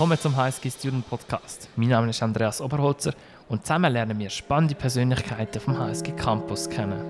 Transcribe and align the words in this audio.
willkommen 0.00 0.18
zum 0.18 0.34
HSG 0.34 0.70
Student 0.70 1.10
Podcast. 1.10 1.68
Mein 1.76 1.90
Name 1.90 2.08
ist 2.08 2.22
Andreas 2.22 2.62
Oberholzer 2.62 3.12
und 3.50 3.66
zusammen 3.66 3.92
lernen 3.92 4.18
wir 4.18 4.30
spannende 4.30 4.74
Persönlichkeiten 4.74 5.60
vom 5.60 5.78
HSG 5.78 6.12
Campus 6.12 6.70
kennen. 6.70 7.02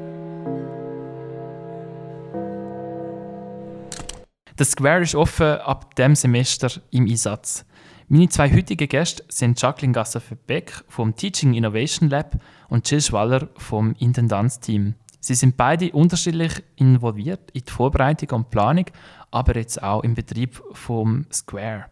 Der 4.59 4.67
Square 4.67 5.03
ist 5.03 5.15
offen 5.15 5.59
ab 5.59 5.95
dem 5.95 6.17
Semester 6.17 6.69
im 6.91 7.07
Einsatz. 7.07 7.65
Meine 8.09 8.29
zwei 8.29 8.53
heutigen 8.53 8.89
Gäste 8.89 9.23
sind 9.29 9.63
Jacqueline 9.63 9.93
Gasser-Beck 9.93 10.83
vom 10.89 11.15
Teaching 11.15 11.55
Innovation 11.55 12.11
Lab 12.11 12.41
und 12.71 12.91
Jill 12.91 13.03
Schwaller 13.03 13.51
vom 13.57 13.95
Intendanzteam. 14.01 14.97
Sie 15.21 15.37
sind 15.37 15.57
beide 15.57 15.93
unterschiedlich 15.93 16.65
involviert 16.75 17.53
in 17.53 17.63
die 17.65 17.71
Vorbereitung 17.71 18.31
und 18.31 18.51
Planung, 18.51 18.87
aber 19.31 19.55
jetzt 19.55 19.81
auch 19.81 20.03
im 20.03 20.17
Betrieb 20.17 20.61
vom 20.73 21.27
Square. 21.33 21.85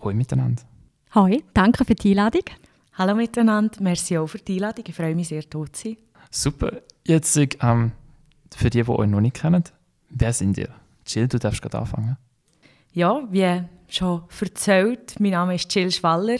Hallo 0.00 0.14
miteinander. 0.14 0.62
Hallo, 1.10 1.40
danke 1.54 1.84
für 1.84 1.94
die 1.94 2.10
Einladung. 2.10 2.44
Hallo 2.94 3.14
miteinander, 3.14 3.80
merci 3.80 4.18
auch 4.18 4.26
für 4.26 4.38
die 4.38 4.54
Einladung. 4.54 4.84
Ich 4.88 4.94
freue 4.94 5.14
mich 5.14 5.28
sehr, 5.28 5.48
tot 5.48 5.76
zu 5.76 5.88
sein. 5.88 5.96
Super. 6.30 6.80
Jetzt 7.06 7.36
ähm, 7.36 7.92
für 8.54 8.70
die, 8.70 8.82
die 8.82 8.88
euch 8.88 9.08
noch 9.08 9.20
nicht 9.20 9.36
kennen, 9.36 9.64
wer 10.10 10.32
sind 10.32 10.58
ihr? 10.58 10.68
Jill, 11.06 11.28
du 11.28 11.38
darfst 11.38 11.62
gerade 11.62 11.78
anfangen. 11.78 12.16
Ja, 12.92 13.22
wie 13.30 13.62
schon 13.88 14.22
erzählt, 14.40 15.18
mein 15.18 15.32
Name 15.32 15.54
ist 15.54 15.74
Jill 15.74 15.90
Schwaller. 15.90 16.38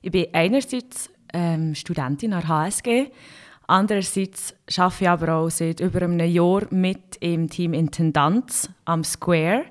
Ich 0.00 0.10
bin 0.10 0.26
einerseits 0.32 1.10
ähm, 1.32 1.74
Studentin 1.74 2.32
an 2.32 2.40
der 2.40 2.48
HSG 2.48 3.10
Andererseits 3.66 4.54
arbeite 4.76 5.04
ich 5.04 5.08
aber 5.08 5.34
auch 5.34 5.50
seit 5.50 5.80
über 5.80 6.02
einem 6.02 6.20
Jahr 6.20 6.66
mit 6.70 7.16
im 7.20 7.48
Team 7.48 7.72
Intendanz 7.72 8.68
am 8.84 9.02
Square, 9.02 9.64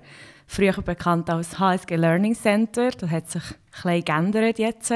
früher 0.51 0.73
bekannt 0.81 1.29
als 1.29 1.57
HSG 1.59 1.95
Learning 1.95 2.35
Center. 2.35 2.91
Das 2.91 3.09
hat 3.09 3.29
sich 3.29 3.43
ein 3.83 4.03
geändert 4.03 4.59
jetzt. 4.59 4.93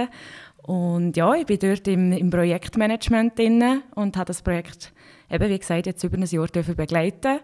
Und 0.63 1.15
ja, 1.15 1.33
ich 1.35 1.45
bin 1.45 1.59
dort 1.59 1.87
im, 1.87 2.11
im 2.11 2.29
Projektmanagement 2.29 3.37
drin 3.37 3.81
und 3.95 4.17
habe 4.17 4.25
das 4.25 4.41
Projekt, 4.41 4.91
eben 5.29 5.49
wie 5.49 5.59
gesagt, 5.59 5.85
jetzt 5.85 6.03
über 6.03 6.17
ein 6.17 6.25
Jahr 6.25 6.47
begleiten 6.47 7.39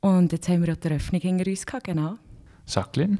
Und 0.00 0.32
jetzt 0.32 0.48
haben 0.48 0.66
wir 0.66 0.74
auch 0.74 0.76
die 0.76 0.88
Eröffnung 0.88 1.20
hinter 1.20 1.48
uns 1.48 1.64
gehabt, 1.64 1.84
genau. 1.84 2.16
Jacqueline? 2.66 3.18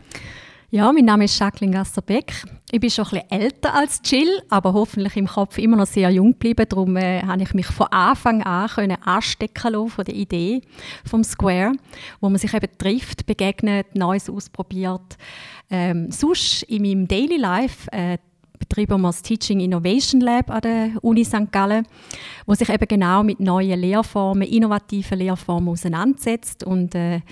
Ja, 0.71 0.93
mein 0.93 1.07
Name 1.07 1.25
ist 1.25 1.39
Jacqueline 1.39 1.75
Gasser-Beck. 1.75 2.45
Ich 2.71 2.79
bin 2.79 2.91
schon 2.91 3.07
ein 3.07 3.23
bisschen 3.23 3.31
älter 3.31 3.75
als 3.75 4.03
Jill, 4.05 4.43
aber 4.51 4.75
hoffentlich 4.75 5.17
im 5.17 5.27
Kopf 5.27 5.57
immer 5.57 5.79
noch 5.79 5.87
sehr 5.87 6.11
jung 6.11 6.33
geblieben. 6.33 6.67
Darum 6.69 6.95
äh, 6.99 7.23
habe 7.23 7.43
ich 7.43 7.55
mich 7.55 7.65
von 7.65 7.87
Anfang 7.87 8.43
an 8.43 8.69
können 8.69 9.03
anstecken 9.03 9.73
lassen 9.73 9.89
von 9.89 10.05
der 10.05 10.15
Idee 10.15 10.61
vom 11.07 11.25
Square, 11.25 11.73
wo 12.21 12.29
man 12.29 12.37
sich 12.37 12.53
eben 12.53 12.69
trifft, 12.77 13.25
begegnet, 13.25 13.95
Neues 13.95 14.29
ausprobiert. 14.29 15.17
Ähm, 15.71 16.11
sonst 16.11 16.65
in 16.65 16.83
meinem 16.83 17.09
Daily 17.09 17.39
Life 17.39 17.91
äh, 17.91 18.19
betreiben 18.59 19.01
wir 19.01 19.09
das 19.09 19.23
Teaching 19.23 19.61
Innovation 19.61 20.21
Lab 20.21 20.51
an 20.51 20.61
der 20.61 20.91
Uni 21.01 21.25
St. 21.25 21.51
Gallen, 21.51 21.87
wo 22.45 22.53
sich 22.53 22.69
eben 22.69 22.87
genau 22.87 23.23
mit 23.23 23.41
neuen 23.41 23.81
Lehrformen, 23.81 24.47
innovativen 24.47 25.19
Lehrformen 25.19 25.71
auseinandersetzt 25.71 26.63
und 26.63 26.95
äh, 26.95 27.23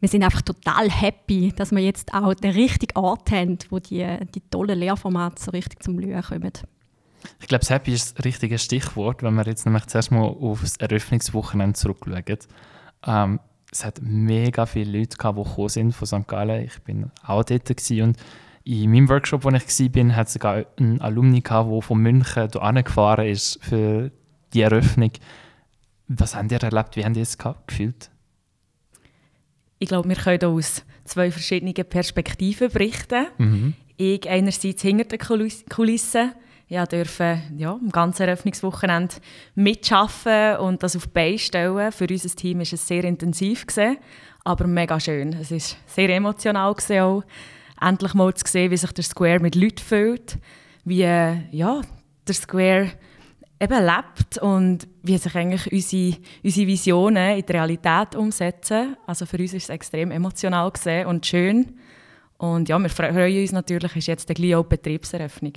wir 0.00 0.08
sind 0.08 0.22
einfach 0.22 0.42
total 0.42 0.90
happy, 0.90 1.52
dass 1.54 1.70
wir 1.70 1.80
jetzt 1.80 2.12
auch 2.14 2.34
den 2.34 2.52
richtigen 2.52 2.98
Ort 2.98 3.30
haben, 3.30 3.58
wo 3.68 3.78
die, 3.78 4.06
die 4.34 4.40
tollen 4.50 4.78
Lehrformate 4.78 5.42
so 5.42 5.50
richtig 5.50 5.82
zum 5.82 5.96
Blühen 5.96 6.22
kommen. 6.22 6.52
Ich 7.38 7.48
glaube, 7.48 7.60
das 7.60 7.70
Happy 7.70 7.92
ist 7.92 8.18
das 8.18 8.24
richtige 8.24 8.58
Stichwort, 8.58 9.22
wenn 9.22 9.34
wir 9.34 9.44
jetzt 9.44 9.66
nämlich 9.66 9.86
zuerst 9.86 10.10
mal 10.10 10.24
auf 10.24 10.62
das 10.62 10.78
Eröffnungswochenende 10.78 11.74
zurückschauen. 11.74 12.38
Ähm, 13.06 13.40
es 13.70 13.84
hat 13.84 14.00
mega 14.02 14.66
viele 14.66 14.98
Leute 14.98 15.16
gehabt, 15.16 15.38
die 15.38 15.44
gekommen 15.44 15.68
sind 15.68 15.92
von 15.92 16.06
St. 16.06 16.28
Gallen. 16.28 16.64
Ich 16.64 16.82
bin 16.82 17.10
auch 17.22 17.44
dort 17.44 17.70
und 17.90 18.16
in 18.64 18.90
meinem 18.90 19.08
Workshop, 19.08 19.44
wo 19.44 19.50
ich 19.50 19.54
war, 19.54 20.16
hat 20.16 20.26
es 20.26 20.32
sogar 20.34 20.64
einen 20.78 21.00
Alumni 21.00 21.40
gehabt, 21.40 21.70
der 21.70 21.82
von 21.82 21.98
München 21.98 22.48
hierher 22.50 22.82
gefahren 22.82 23.26
ist 23.26 23.62
für 23.62 24.10
die 24.52 24.62
Eröffnung. 24.62 25.12
Was 26.08 26.34
habt 26.34 26.52
ihr 26.52 26.62
erlebt? 26.62 26.96
Wie 26.96 27.04
habt 27.04 27.16
ihr 27.16 27.22
es 27.22 27.38
gefühlt? 27.66 28.10
Ich 29.82 29.88
glaube, 29.88 30.10
wir 30.10 30.16
können 30.16 30.44
aus 30.44 30.84
zwei 31.06 31.30
verschiedenen 31.30 31.72
Perspektiven 31.72 32.70
berichten. 32.70 33.26
Mhm. 33.38 33.74
Ich 33.96 34.28
einerseits 34.28 34.82
hinter 34.82 35.04
den 35.04 35.18
Kulissen 35.68 36.32
ja, 36.68 36.84
dürfen 36.84 37.40
ja, 37.56 37.72
am 37.72 37.90
ganzen 37.90 38.22
Eröffnungswochenende 38.24 39.16
mitschaffen 39.54 40.56
und 40.58 40.82
das 40.82 40.96
auf 40.96 41.06
die 41.06 41.12
Beine 41.12 41.38
stellen. 41.38 41.92
Für 41.92 42.06
unser 42.08 42.28
Team 42.28 42.58
war 42.58 42.62
es 42.62 42.86
sehr 42.86 43.04
intensiv, 43.04 43.66
gewesen, 43.66 43.96
aber 44.44 44.66
mega 44.66 45.00
schön. 45.00 45.32
Es 45.32 45.50
war 45.50 45.78
sehr 45.86 46.10
emotional, 46.10 46.74
gewesen, 46.74 47.00
auch, 47.00 47.24
endlich 47.80 48.14
mal 48.14 48.34
zu 48.34 48.44
sehen, 48.46 48.70
wie 48.70 48.76
sich 48.76 48.92
der 48.92 49.02
Square 49.02 49.40
mit 49.40 49.54
Leuten 49.54 49.78
fühlt, 49.78 50.36
wie 50.84 51.00
ja, 51.00 51.80
der 52.28 52.34
Square 52.34 52.92
eben 53.60 53.84
lebt 53.84 54.38
und 54.38 54.88
wie 55.02 55.18
sich 55.18 55.34
eigentlich 55.36 55.70
unsere, 55.70 56.16
unsere 56.42 56.66
Visionen 56.66 57.38
in 57.38 57.44
die 57.44 57.52
Realität 57.52 58.16
umsetzen. 58.16 58.96
Also 59.06 59.26
für 59.26 59.38
uns 59.38 59.52
ist 59.52 59.64
es 59.64 59.68
extrem 59.68 60.10
emotional 60.10 60.70
gesehen 60.70 61.06
und 61.06 61.26
schön. 61.26 61.78
Und 62.38 62.70
ja, 62.70 62.78
wir 62.78 62.88
freuen 62.88 63.40
uns 63.42 63.52
natürlich, 63.52 63.94
ist 63.96 64.06
jetzt 64.06 64.28
die 64.30 64.34
Betriebseröffnung. 64.66 65.52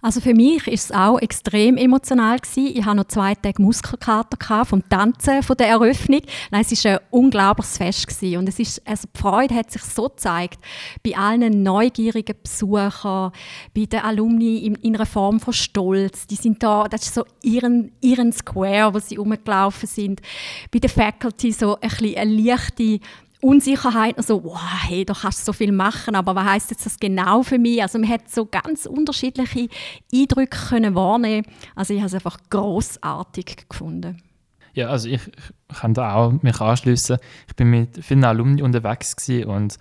Also 0.00 0.20
für 0.20 0.34
mich 0.34 0.66
ist 0.68 0.86
es 0.86 0.92
auch 0.92 1.18
extrem 1.18 1.76
emotional 1.76 2.38
gewesen. 2.38 2.72
Ich 2.76 2.84
hatte 2.84 2.96
noch 2.96 3.08
zwei 3.08 3.34
Tage 3.34 3.60
Muskelkater 3.60 4.64
vom 4.64 4.88
Tanzen 4.88 5.42
von 5.42 5.56
der 5.56 5.68
Eröffnung. 5.68 6.20
Nein, 6.50 6.64
es 6.68 6.84
war 6.84 6.92
ein 6.92 6.98
unglaubliches 7.10 7.76
Fest 7.78 8.06
gewesen. 8.06 8.38
und 8.38 8.48
es 8.48 8.60
ist, 8.60 8.86
also 8.86 9.08
die 9.12 9.18
Freude 9.18 9.54
hat 9.54 9.72
sich 9.72 9.82
so 9.82 10.08
gezeigt 10.08 10.60
bei 11.04 11.16
allen 11.16 11.62
neugierigen 11.64 12.36
Besuchern, 12.40 13.32
bei 13.74 13.86
den 13.86 14.00
Alumni 14.00 14.58
in, 14.58 14.76
in 14.76 14.94
einer 14.94 15.06
Form 15.06 15.40
von 15.40 15.52
Stolz. 15.52 16.28
Die 16.28 16.36
sind 16.36 16.62
da, 16.62 16.86
das 16.88 17.02
ist 17.02 17.14
so 17.14 17.24
ihren, 17.42 17.90
ihren 18.00 18.32
Square, 18.32 18.94
wo 18.94 19.00
sie 19.00 19.16
rumgelaufen 19.16 19.88
sind. 19.88 20.20
Bei 20.70 20.78
der 20.78 20.90
Faculty 20.90 21.50
so 21.50 21.74
ein 21.80 21.88
bisschen 21.88 22.16
eine 22.16 22.32
leichte 22.32 23.00
Unsicherheit, 23.40 24.18
also, 24.18 24.42
wow, 24.42 24.58
hey, 24.88 25.04
da 25.04 25.14
kannst 25.14 25.40
du 25.40 25.44
so 25.46 25.52
viel 25.52 25.70
machen, 25.70 26.16
aber 26.16 26.34
was 26.34 26.44
heißt 26.44 26.70
jetzt 26.72 26.86
das 26.86 26.98
genau 26.98 27.42
für 27.42 27.58
mich? 27.58 27.80
Also 27.80 27.98
man 27.98 28.08
hat 28.08 28.28
so 28.28 28.46
ganz 28.46 28.84
unterschiedliche 28.86 29.68
Eindrücke 30.12 30.56
können 30.68 30.94
wahrnehmen. 30.94 31.46
Also 31.76 31.94
ich 31.94 32.00
habe 32.00 32.08
es 32.08 32.14
einfach 32.14 32.38
großartig 32.50 33.68
gefunden. 33.68 34.20
Ja, 34.74 34.88
also 34.88 35.08
ich, 35.08 35.20
ich 35.26 35.76
kann 35.76 35.94
da 35.94 36.14
auch 36.14 36.32
mich 36.42 36.60
anschließen. 36.60 37.18
Ich 37.46 37.54
bin 37.54 37.70
mit 37.70 38.04
vielen 38.04 38.24
Alumni 38.24 38.62
unterwegs 38.62 39.14
und 39.46 39.76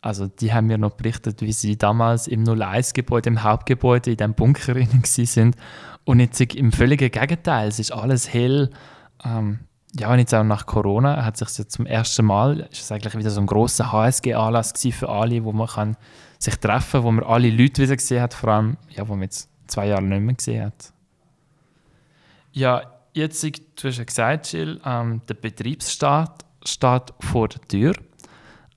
also 0.00 0.26
die 0.26 0.52
haben 0.52 0.66
mir 0.66 0.78
noch 0.78 0.92
berichtet, 0.92 1.42
wie 1.42 1.52
sie 1.52 1.76
damals 1.76 2.28
im 2.28 2.44
01-Gebäude, 2.44 3.28
im 3.30 3.42
Hauptgebäude, 3.42 4.12
in 4.12 4.16
dem 4.16 4.34
Bunker 4.34 4.74
sind. 5.04 5.56
Und 6.04 6.20
jetzt 6.20 6.40
im 6.40 6.72
völligen 6.72 7.10
Gegenteil, 7.10 7.68
es 7.68 7.78
ist 7.78 7.90
alles 7.90 8.32
hell. 8.32 8.70
Ähm, 9.24 9.60
ja, 9.94 10.12
und 10.12 10.18
jetzt 10.18 10.34
auch 10.34 10.44
nach 10.44 10.66
Corona 10.66 11.24
hat 11.24 11.36
sich 11.36 11.56
ja 11.56 11.66
zum 11.66 11.86
ersten 11.86 12.26
Mal, 12.26 12.60
ist 12.70 12.82
es 12.82 12.92
eigentlich 12.92 13.16
wieder 13.16 13.30
so 13.30 13.40
ein 13.40 13.46
großer 13.46 13.90
HSG-Anlass 13.90 14.74
für 14.92 15.08
alle, 15.08 15.44
wo 15.44 15.52
man 15.52 15.66
kann 15.66 15.96
sich 16.38 16.56
treffen, 16.56 17.02
wo 17.02 17.10
man 17.10 17.24
alle 17.24 17.50
Leute 17.50 17.82
wieder 17.82 17.96
gesehen 17.96 18.22
hat, 18.22 18.34
vor 18.34 18.50
allem, 18.50 18.76
ja, 18.90 19.08
wo 19.08 19.14
man 19.14 19.22
jetzt 19.22 19.48
zwei 19.66 19.88
Jahre 19.88 20.02
nicht 20.02 20.20
mehr 20.20 20.34
gesehen 20.34 20.66
hat. 20.66 20.92
Ja, 22.52 22.82
jetzt, 23.14 23.42
du 23.42 23.88
hast 23.88 23.98
ja 23.98 24.04
gesagt, 24.04 24.52
Jill, 24.52 24.80
ähm, 24.84 25.22
der 25.28 25.34
Betriebsstart 25.34 26.44
steht 26.64 27.14
vor 27.20 27.48
der 27.48 27.60
Tür. 27.62 27.94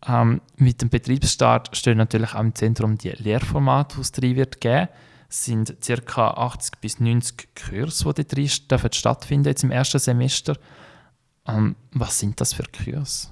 Ähm, 0.08 0.42
mit 0.56 0.82
dem 0.82 0.90
Betriebsstart 0.90 1.76
stehen 1.76 1.98
natürlich 1.98 2.34
auch 2.34 2.40
im 2.40 2.56
Zentrum 2.56 2.98
die 2.98 3.10
Lehrformate, 3.10 3.96
die 3.96 4.02
es 4.02 4.12
drin 4.12 4.36
wird 4.36 4.62
geben. 4.62 4.88
Es 5.30 5.46
sind 5.46 5.76
ca. 6.06 6.32
80 6.32 6.82
bis 6.82 7.00
90 7.00 7.50
Kurse, 7.56 8.14
die 8.14 8.28
drin 8.28 8.50
stattfinden 8.50 9.48
jetzt 9.48 9.64
im 9.64 9.72
ersten 9.72 10.00
Semester. 10.00 10.58
Ähm, 11.58 11.76
was 11.94 12.20
sind 12.20 12.40
das 12.40 12.54
für 12.54 12.64
Kurse? 12.64 13.30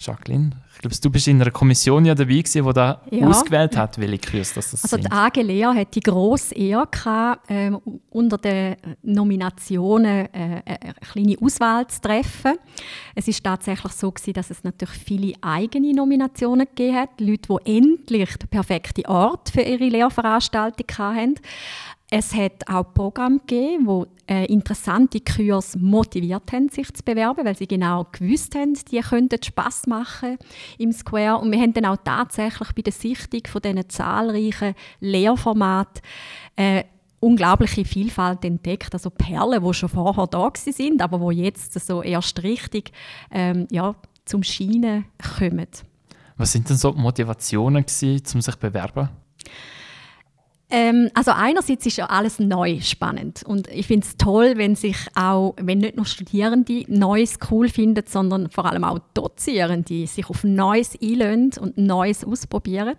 Jacqueline, 0.00 0.52
ich 0.72 0.78
glaube, 0.78 0.96
du 0.98 1.10
bist 1.10 1.28
in 1.28 1.42
einer 1.42 1.50
Kommission 1.50 2.06
ja 2.06 2.14
dabei 2.14 2.38
gewesen, 2.38 2.64
die 2.64 2.72
da 2.72 3.02
ja. 3.10 3.26
ausgewählt 3.26 3.76
hat, 3.76 3.98
welche 3.98 4.18
Kurse 4.18 4.54
das, 4.54 4.70
das 4.70 4.80
sind. 4.80 4.92
Also 4.94 4.96
die 4.96 5.12
AG 5.12 5.46
Lea 5.46 5.66
hat 5.66 5.94
die 5.94 6.00
grosse 6.00 6.54
Ehre 6.54 6.86
gehabt, 6.90 7.44
ähm, 7.50 7.78
unter 8.08 8.38
den 8.38 8.76
Nominationen 9.02 10.32
äh, 10.32 10.62
eine 10.64 10.94
kleine 11.12 11.36
Auswahl 11.42 11.86
zu 11.86 12.00
treffen. 12.00 12.54
Es 13.14 13.28
ist 13.28 13.44
tatsächlich 13.44 13.92
so 13.92 14.10
gewesen, 14.10 14.32
dass 14.32 14.48
es 14.48 14.64
natürlich 14.64 14.96
viele 14.96 15.34
eigene 15.42 15.92
Nominationen 15.92 16.66
gegeben 16.66 16.96
hat, 16.96 17.20
Leute, 17.20 17.58
die 17.62 17.76
endlich 17.76 18.36
den 18.38 18.48
perfekten 18.48 19.04
Ort 19.04 19.50
für 19.50 19.60
ihre 19.60 19.84
Lehrveranstaltung 19.84 20.86
hatten. 20.96 21.34
Es 22.12 22.34
hat 22.34 22.68
auch 22.68 22.92
Programme 22.92 23.38
gegeben, 23.38 23.86
wo 23.86 24.06
äh, 24.28 24.46
interessante 24.46 25.20
Kurse 25.20 25.78
motiviert 25.78 26.52
haben, 26.52 26.68
sich 26.68 26.92
zu 26.92 27.04
bewerben, 27.04 27.44
weil 27.44 27.56
sie 27.56 27.68
genau 27.68 28.04
gewusst 28.10 28.56
haben, 28.56 28.74
die 28.90 28.98
könnten 28.98 29.40
Spass 29.40 29.86
machen 29.86 30.36
im 30.76 30.90
Square. 30.90 31.38
Und 31.38 31.52
wir 31.52 31.60
haben 31.60 31.72
dann 31.72 31.86
auch 31.86 31.98
tatsächlich 32.02 32.72
bei 32.72 32.82
der 32.82 32.92
Sichtung 32.92 33.42
von 33.46 33.62
diesen 33.62 33.88
zahlreichen 33.88 34.74
Lehrformaten 34.98 36.02
äh, 36.56 36.82
unglaubliche 37.20 37.84
Vielfalt 37.84 38.44
entdeckt. 38.44 38.92
Also 38.92 39.10
Perlen, 39.10 39.62
die 39.62 39.74
schon 39.74 39.88
vorher 39.88 40.26
da 40.26 40.50
sind, 40.56 41.00
aber 41.02 41.32
die 41.32 41.42
jetzt 41.42 41.78
so 41.78 42.02
erst 42.02 42.42
richtig 42.42 42.90
ähm, 43.30 43.68
ja, 43.70 43.94
zum 44.24 44.42
Scheinen 44.42 45.04
kommen. 45.38 45.68
Was 46.36 46.52
sind 46.52 46.68
denn 46.68 46.76
so 46.76 46.92
Motivationen 46.92 47.84
gewesen, 47.84 48.22
um 48.34 48.40
sich 48.40 48.54
zu 48.54 48.60
bewerben? 48.60 49.10
Ähm, 50.70 51.10
also 51.14 51.32
einerseits 51.32 51.84
ist 51.86 51.96
ja 51.96 52.06
alles 52.06 52.38
neu 52.38 52.80
spannend 52.80 53.42
und 53.44 53.66
ich 53.68 53.88
finde 53.88 54.06
es 54.06 54.16
toll, 54.16 54.52
wenn 54.56 54.76
sich 54.76 54.96
auch, 55.16 55.54
wenn 55.60 55.78
nicht 55.78 55.96
nur 55.96 56.06
Studierende 56.06 56.84
Neues 56.86 57.38
cool 57.50 57.68
finden, 57.68 58.04
sondern 58.06 58.50
vor 58.50 58.66
allem 58.66 58.84
auch 58.84 59.00
Dozierende 59.14 60.06
sich 60.06 60.30
auf 60.30 60.44
Neues 60.44 60.96
einlösen 61.02 61.52
und 61.60 61.76
Neues 61.76 62.24
ausprobieren. 62.24 62.94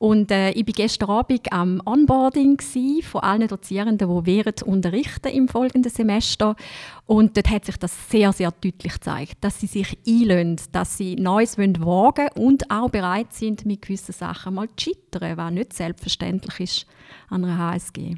Und 0.00 0.30
äh, 0.30 0.52
ich 0.52 0.66
war 0.66 0.72
gestern 0.72 1.10
Abend 1.10 1.52
am 1.52 1.82
Onboarding 1.84 2.58
von 3.02 3.20
allen 3.20 3.46
Dozierenden, 3.48 4.08
die 4.08 4.26
während 4.26 4.62
unterrichten 4.62 5.28
im 5.28 5.46
folgenden 5.46 5.92
Semester. 5.92 6.56
Und 7.04 7.36
dort 7.36 7.50
hat 7.50 7.66
sich 7.66 7.76
das 7.76 8.08
sehr, 8.08 8.32
sehr 8.32 8.50
deutlich 8.50 8.94
gezeigt, 8.94 9.36
dass 9.42 9.60
sie 9.60 9.66
sich 9.66 9.98
einlösen, 10.08 10.56
dass 10.72 10.96
sie 10.96 11.16
Neues 11.16 11.58
wagen 11.58 11.84
wollen 11.84 12.30
und 12.34 12.70
auch 12.70 12.88
bereit 12.88 13.34
sind, 13.34 13.66
mit 13.66 13.82
gewissen 13.82 14.12
Sachen 14.12 14.54
mal 14.54 14.68
zu 14.74 14.90
scheitern, 15.12 15.36
was 15.36 15.52
nicht 15.52 15.74
selbstverständlich 15.74 16.60
ist 16.60 16.86
an 17.28 17.44
einer 17.44 17.58
HSG. 17.58 18.14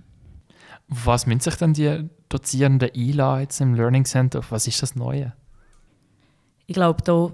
Was 0.86 1.26
müssen 1.26 1.40
sich 1.40 1.56
denn 1.56 1.72
die 1.72 2.08
Dozierenden 2.28 2.90
einladen 2.94 3.48
im 3.58 3.74
Learning 3.74 4.04
Center? 4.04 4.40
Was 4.50 4.68
ist 4.68 4.80
das 4.82 4.94
Neue? 4.94 5.32
Ich 6.66 6.74
glaube, 6.74 7.02
da 7.02 7.32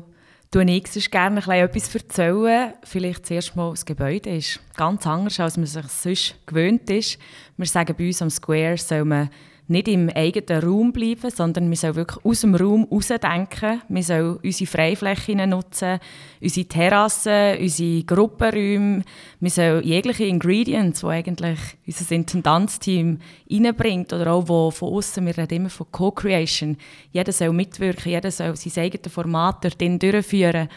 Du 0.50 0.64
ich 0.96 1.10
gerne 1.10 1.40
etwas 1.40 1.94
erzählen. 1.94 2.72
Vielleicht 2.82 3.26
zuerst 3.26 3.54
mal, 3.54 3.68
das 3.68 3.84
Gebäude 3.84 4.34
ist 4.34 4.60
ganz 4.76 5.06
anders, 5.06 5.38
als 5.40 5.58
man 5.58 5.66
sich 5.66 5.86
sonst 5.88 6.46
gewöhnt 6.46 6.88
ist. 6.88 7.18
Wir 7.58 7.66
sagen 7.66 7.94
bei 7.98 8.06
uns 8.06 8.22
am 8.22 8.30
Square, 8.30 8.78
soll 8.78 9.04
man 9.04 9.28
nicht 9.68 9.86
im 9.88 10.08
eigenen 10.08 10.64
Raum 10.64 10.92
bleiben, 10.92 11.30
sondern 11.30 11.68
wir 11.68 11.76
sollen 11.76 11.96
wirklich 11.96 12.24
aus 12.24 12.40
dem 12.40 12.54
Raum 12.54 12.86
herausdenken. 12.88 13.82
Wir 13.88 14.02
sollen 14.02 14.38
unsere 14.42 14.70
Freiflächen 14.70 15.50
nutzen, 15.50 16.00
unsere 16.40 16.66
Terrassen, 16.66 17.58
unsere 17.58 18.02
Gruppenräume. 18.04 19.02
Wir 19.40 19.50
sollen 19.50 19.84
jegliche 19.84 20.24
Ingredients, 20.24 21.00
die 21.00 21.06
eigentlich 21.06 21.58
unser 21.86 22.14
Intendanzteam 22.14 23.18
reinbringt 23.50 24.12
oder 24.14 24.32
auch 24.32 24.48
wo 24.48 24.70
von 24.70 24.94
außen, 24.94 25.24
wir 25.26 25.36
reden 25.36 25.56
immer 25.56 25.70
von 25.70 25.86
Co-Creation. 25.92 26.78
Jeder 27.12 27.32
soll 27.32 27.52
mitwirken, 27.52 28.10
jeder 28.10 28.30
soll 28.30 28.56
sein 28.56 28.84
eigenes 28.84 29.12
Format 29.12 29.64
dort 29.64 29.80
durchführen. 30.02 30.70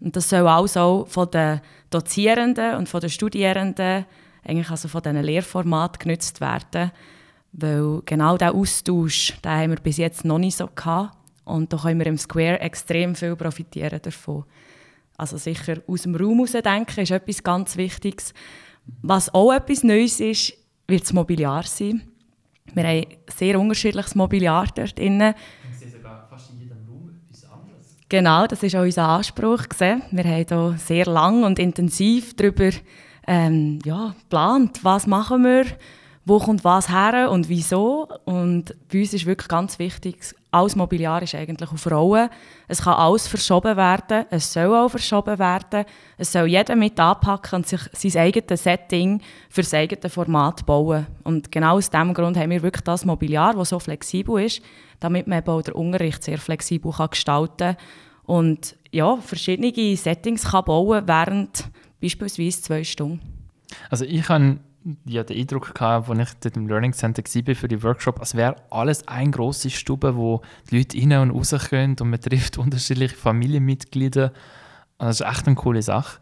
Und 0.00 0.14
das 0.14 0.28
soll 0.28 0.46
alles 0.46 0.76
auch 0.76 1.08
von 1.08 1.30
den 1.32 1.60
Dozierenden 1.90 2.76
und 2.76 2.88
von 2.88 3.00
den 3.00 3.10
Studierenden, 3.10 4.04
eigentlich 4.44 4.70
also 4.70 4.86
von 4.86 5.02
diesen 5.02 5.22
Lehrformaten 5.22 5.98
genutzt 5.98 6.40
werden. 6.40 6.92
Weil 7.58 8.02
genau 8.04 8.36
diesen 8.36 8.54
Austausch, 8.54 9.32
den 9.42 9.50
haben 9.50 9.70
wir 9.70 9.80
bis 9.80 9.96
jetzt 9.96 10.24
noch 10.24 10.38
nicht 10.38 10.58
so 10.58 10.66
gehabt. 10.66 11.16
Und 11.44 11.72
da 11.72 11.78
können 11.78 11.98
wir 11.98 12.06
im 12.06 12.18
Square 12.18 12.60
extrem 12.60 13.14
viel 13.14 13.34
profitieren 13.34 14.00
davon. 14.02 14.44
Also 15.16 15.38
sicher 15.38 15.76
aus 15.86 16.02
dem 16.02 16.14
Raum 16.16 16.44
heraus 16.44 16.52
denken 16.52 17.00
ist 17.00 17.10
etwas 17.10 17.42
ganz 17.42 17.76
Wichtiges. 17.78 18.34
Was 19.00 19.32
auch 19.32 19.52
etwas 19.52 19.82
Neues 19.82 20.20
ist, 20.20 20.52
wird 20.86 21.02
das 21.02 21.12
Mobiliar 21.14 21.62
sein. 21.62 22.02
Wir 22.74 22.84
haben 22.84 23.06
sehr 23.34 23.58
unterschiedliches 23.58 24.14
Mobiliar 24.14 24.66
dort 24.74 24.98
drin. 24.98 25.34
Ich 25.80 25.92
sogar 25.92 26.26
fast 26.28 26.50
in 26.50 26.58
jedem 26.58 26.78
Raum 26.86 27.10
etwas 27.24 27.44
anderes. 27.50 27.96
Genau, 28.08 28.46
das 28.46 28.62
ist 28.62 28.76
auch 28.76 28.82
unser 28.82 29.08
Anspruch. 29.08 29.68
Gewesen. 29.68 30.02
Wir 30.10 30.24
haben 30.24 30.46
hier 30.46 30.74
sehr 30.78 31.06
lang 31.06 31.44
und 31.44 31.58
intensiv 31.58 32.34
darüber 32.36 32.70
ähm, 33.26 33.78
ja, 33.84 34.14
geplant, 34.18 34.80
was 34.82 35.06
machen 35.06 35.44
wir 35.44 35.64
wo 36.26 36.38
kommt 36.38 36.64
was 36.64 36.90
her 36.90 37.30
und 37.30 37.48
wieso. 37.48 38.08
Und 38.24 38.74
bei 38.92 39.00
uns 39.00 39.14
ist 39.14 39.24
wirklich 39.24 39.48
ganz 39.48 39.78
wichtig, 39.78 40.34
alles 40.50 40.76
Mobiliar 40.76 41.22
ist 41.22 41.34
eigentlich 41.34 41.70
auf 41.70 41.90
Rollen. 41.90 42.28
Es 42.68 42.82
kann 42.82 42.94
alles 42.94 43.28
verschoben 43.28 43.76
werden, 43.76 44.26
es 44.30 44.52
soll 44.52 44.74
auch 44.74 44.88
verschoben 44.88 45.38
werden. 45.38 45.84
Es 46.18 46.32
soll 46.32 46.48
jeder 46.48 46.76
mit 46.76 46.98
anpacken 46.98 47.56
und 47.56 47.66
sich 47.66 47.80
sein 47.92 48.22
eigenes 48.22 48.62
Setting 48.62 49.22
für 49.48 49.62
das 49.62 49.72
eigene 49.72 50.10
Format 50.10 50.66
bauen. 50.66 51.06
Und 51.24 51.52
genau 51.52 51.76
aus 51.76 51.90
diesem 51.90 52.12
Grund 52.12 52.36
haben 52.36 52.50
wir 52.50 52.62
wirklich 52.62 52.84
das 52.84 53.04
Mobiliar, 53.04 53.54
das 53.54 53.68
so 53.68 53.78
flexibel 53.78 54.42
ist, 54.42 54.60
damit 54.98 55.26
man 55.26 55.38
eben 55.38 55.48
auch 55.48 55.62
den 55.62 55.74
Unterricht 55.74 56.22
sehr 56.24 56.38
flexibel 56.38 56.92
kann 56.92 57.10
gestalten 57.10 57.56
kann 57.56 57.76
und 58.26 58.76
ja, 58.90 59.16
verschiedene 59.18 59.96
Settings 59.96 60.50
kann 60.50 60.64
bauen 60.64 61.06
während 61.06 61.64
beispielsweise 62.02 62.60
zwei 62.60 62.84
Stunden. 62.84 63.20
Also 63.88 64.04
ich 64.04 64.28
habe 64.28 64.58
ja, 65.04 65.24
den 65.24 65.38
Eindruck 65.38 65.74
gehabt, 65.74 66.08
als 66.08 66.30
ich 66.32 66.38
dort 66.40 66.56
im 66.56 66.68
Learning 66.68 66.92
Center 66.92 67.22
war 67.22 67.54
für 67.54 67.68
die 67.68 67.82
Workshop, 67.82 68.20
als 68.20 68.34
wäre 68.34 68.56
alles 68.70 69.06
eine 69.08 69.30
grosse 69.30 69.70
Stube, 69.70 70.16
wo 70.16 70.42
die 70.70 70.78
Leute 70.78 70.98
rein 70.98 71.30
und 71.30 71.30
raus 71.30 71.54
können 71.68 71.96
und 72.00 72.10
man 72.10 72.20
trifft 72.20 72.58
unterschiedliche 72.58 73.16
Familienmitglieder. 73.16 74.32
Das 74.98 75.20
ist 75.20 75.26
echt 75.26 75.46
eine 75.46 75.56
coole 75.56 75.82
Sache. 75.82 76.20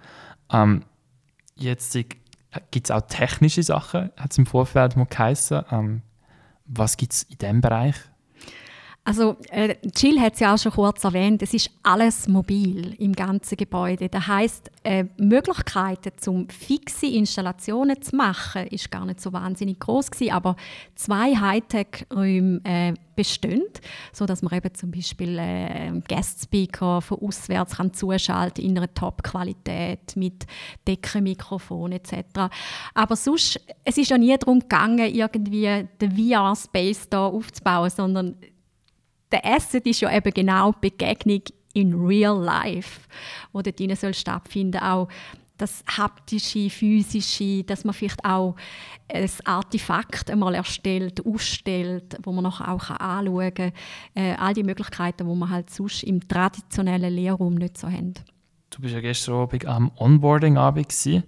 Ähm, 0.51 0.85
jetzt 1.57 1.93
gibt 2.71 2.87
es 2.87 2.91
auch 2.91 3.03
technische 3.03 3.63
Sachen, 3.63 4.11
hat 4.17 4.33
es 4.33 4.39
im 4.39 4.47
Vorfeld 4.47 4.97
mal 4.97 5.07
geheißen. 5.07 5.65
Ähm, 5.71 6.03
was 6.65 6.97
gibt 6.97 7.13
es 7.13 7.23
in 7.25 7.39
diesem 7.39 7.61
Bereich? 7.61 7.97
Also 9.07 9.37
äh, 9.51 9.77
Jill 9.95 10.19
hat 10.19 10.33
es 10.33 10.41
ja 10.41 10.55
auch 10.55 10.59
schon 10.59 10.73
kurz 10.73 11.05
erwähnt, 11.05 11.43
es 11.43 11.53
ist 11.53 11.71
alles 11.83 12.27
mobil 12.27 12.95
im 12.99 13.13
ganzen 13.13 13.59
Gebäude. 13.59 14.09
Das 14.09 14.27
heißt, 14.27 14.71
äh, 14.83 15.05
Möglichkeiten 15.19 16.13
zum 16.17 16.49
fixe 16.49 17.07
Installationen 17.07 18.01
zu 18.01 18.17
machen, 18.17 18.67
ist 18.69 18.91
gar 18.91 19.05
nicht 19.05 19.21
so 19.21 19.31
wahnsinnig 19.35 19.79
groß 19.79 20.11
gewesen, 20.11 20.33
aber 20.33 20.57
zwei 20.95 21.37
Hightech-Räume 21.37 22.63
äh, 22.65 22.95
bestehen, 23.15 23.65
so 24.11 24.25
dass 24.25 24.41
man 24.41 24.55
eben 24.55 24.75
zum 24.75 24.91
Beispiel 24.91 25.39
äh, 25.39 25.93
Guest-Speaker 26.09 27.03
von 27.03 27.19
auswärts 27.21 27.77
kann 27.77 27.93
zuschalten 27.93 28.65
in 28.65 28.79
einer 28.79 28.93
Top-Qualität 28.93 30.17
mit 30.17 30.47
Deckenmikrofon 30.89 31.93
etc. 31.93 32.15
Aber 32.95 33.17
sonst, 33.17 33.61
es 33.85 33.99
ist 33.99 34.09
ja 34.09 34.17
nie 34.17 34.35
darum 34.39 34.61
gegangen, 34.61 35.15
irgendwie 35.15 35.87
den 36.01 36.17
VR-Space 36.17 37.11
da 37.11 37.27
aufzubauen, 37.27 37.91
sondern 37.91 38.37
der 39.35 39.45
Asset 39.45 39.85
ist 39.87 40.01
ja 40.01 40.17
eben 40.17 40.33
genau 40.33 40.73
die 40.73 40.91
Begegnung 40.91 41.43
in 41.73 41.93
real 41.93 42.41
life, 42.41 43.01
wo 43.53 43.63
dort 43.63 43.81
drinnen 43.81 43.97
soll 43.97 44.15
stattfinden 44.15 44.79
auch 44.79 45.09
das 45.57 45.85
haptische, 45.87 46.71
physische, 46.71 47.65
dass 47.65 47.85
man 47.85 47.95
vielleicht 47.95 48.25
auch 48.25 48.57
ein 49.09 49.31
Artefakt 49.45 50.31
einmal 50.31 50.55
erstellt, 50.55 51.25
ausstellt, 51.25 52.17
wo 52.23 52.33
man 52.33 52.45
nachher 52.45 52.73
auch 52.73 52.91
anschauen 52.91 53.55
kann. 53.55 53.73
Äh, 54.15 54.35
all 54.35 54.55
die 54.55 54.65
Möglichkeiten, 54.65 55.29
die 55.29 55.35
man 55.35 55.51
halt 55.51 55.71
sonst 55.71 56.03
im 56.05 56.27
traditionellen 56.27 57.13
Lehrraum 57.13 57.55
nicht 57.55 57.79
so 57.79 57.89
haben. 57.89 58.15
Du 58.71 58.81
bist 58.81 58.95
ja 58.95 59.01
gestern 59.01 59.35
Abend 59.35 59.67
am 59.67 59.91
Onboarding-Abend 59.97 61.25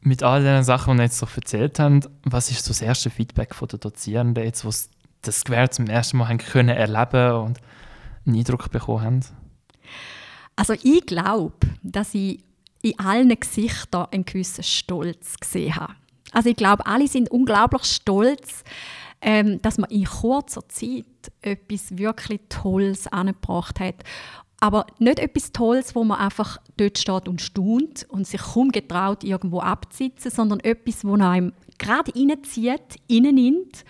mit 0.00 0.22
all 0.22 0.42
den 0.42 0.62
Sachen, 0.62 0.92
die 0.92 0.98
wir 0.98 1.04
jetzt 1.04 1.18
so 1.18 1.26
erzählt 1.34 1.78
haben. 1.78 2.00
Was 2.24 2.50
ist 2.50 2.64
so 2.64 2.70
das 2.70 2.80
erste 2.80 3.10
Feedback 3.10 3.54
von 3.54 3.68
den 3.68 3.80
Dozierenden, 3.80 4.44
jetzt, 4.44 4.64
was 4.64 4.88
das 5.26 5.44
Gewehr 5.44 5.70
zum 5.70 5.86
ersten 5.86 6.18
Mal 6.18 6.28
haben 6.28 6.38
können 6.38 6.76
erleben 6.76 7.32
und 7.32 7.60
einen 8.26 8.36
Eindruck 8.36 8.70
bekommen 8.70 9.02
haben? 9.02 9.20
Also 10.56 10.74
ich 10.82 11.04
glaube, 11.06 11.54
dass 11.82 12.14
ich 12.14 12.42
in 12.82 12.98
allen 12.98 13.38
Gesichtern 13.38 14.06
einen 14.10 14.24
gewissen 14.24 14.64
Stolz 14.64 15.36
gesehen 15.38 15.76
habe. 15.76 15.94
Also 16.32 16.50
ich 16.50 16.56
glaube, 16.56 16.86
alle 16.86 17.08
sind 17.08 17.30
unglaublich 17.30 17.84
stolz, 17.84 18.64
ähm, 19.20 19.60
dass 19.62 19.78
man 19.78 19.90
in 19.90 20.04
kurzer 20.04 20.68
Zeit 20.68 21.04
etwas 21.40 21.96
wirklich 21.96 22.40
Tolles 22.48 23.06
angebracht 23.06 23.80
hat. 23.80 23.96
Aber 24.60 24.86
nicht 24.98 25.18
etwas 25.18 25.52
Tolles, 25.52 25.94
wo 25.94 26.04
man 26.04 26.18
einfach 26.18 26.58
dort 26.76 26.98
steht 26.98 27.28
und 27.28 27.42
staunt 27.42 28.06
und 28.08 28.26
sich 28.26 28.40
kaum 28.40 28.70
getraut, 28.70 29.22
irgendwo 29.24 29.60
abzusitzen, 29.60 30.30
sondern 30.30 30.60
etwas, 30.60 31.04
wo 31.04 31.14
einem 31.14 31.52
gerade 31.78 32.12
reinzieht, 32.14 33.00
reinnimmt 33.10 33.84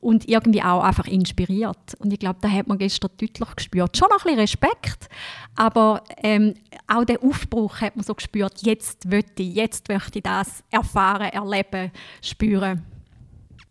und 0.00 0.28
irgendwie 0.28 0.62
auch 0.62 0.82
einfach 0.82 1.06
inspiriert. 1.06 1.94
Und 1.98 2.12
ich 2.12 2.18
glaube, 2.18 2.38
da 2.40 2.50
hat 2.50 2.66
man 2.66 2.78
gestern 2.78 3.10
deutlich 3.18 3.56
gespürt. 3.56 3.96
Schon 3.96 4.08
noch 4.08 4.24
ein 4.24 4.24
bisschen 4.24 4.40
Respekt, 4.40 5.08
aber 5.54 6.02
ähm, 6.22 6.54
auch 6.86 7.04
der 7.04 7.22
Aufbruch 7.22 7.80
hat 7.80 7.96
man 7.96 8.04
so 8.04 8.14
gespürt, 8.14 8.62
jetzt 8.62 9.04
möchte 9.06 9.42
ich, 9.42 9.54
jetzt 9.54 9.88
möchte 9.88 10.18
ich 10.18 10.22
das 10.22 10.64
erfahren, 10.70 11.30
erleben, 11.30 11.90
spüren. 12.22 12.82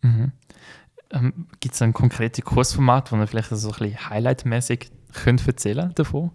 Mhm. 0.01 0.31
Ähm, 1.11 1.47
Gibt 1.59 1.73
es 1.73 1.81
ein 1.81 1.93
konkretes 1.93 2.45
Kursformat, 2.45 3.11
wo 3.11 3.15
man 3.15 3.27
vielleicht 3.27 3.49
so 3.49 3.69
ein 3.69 3.75
bisschen 3.77 4.09
highlightmäßig 4.09 4.91
erzählen 5.47 5.91
davon? 5.95 6.31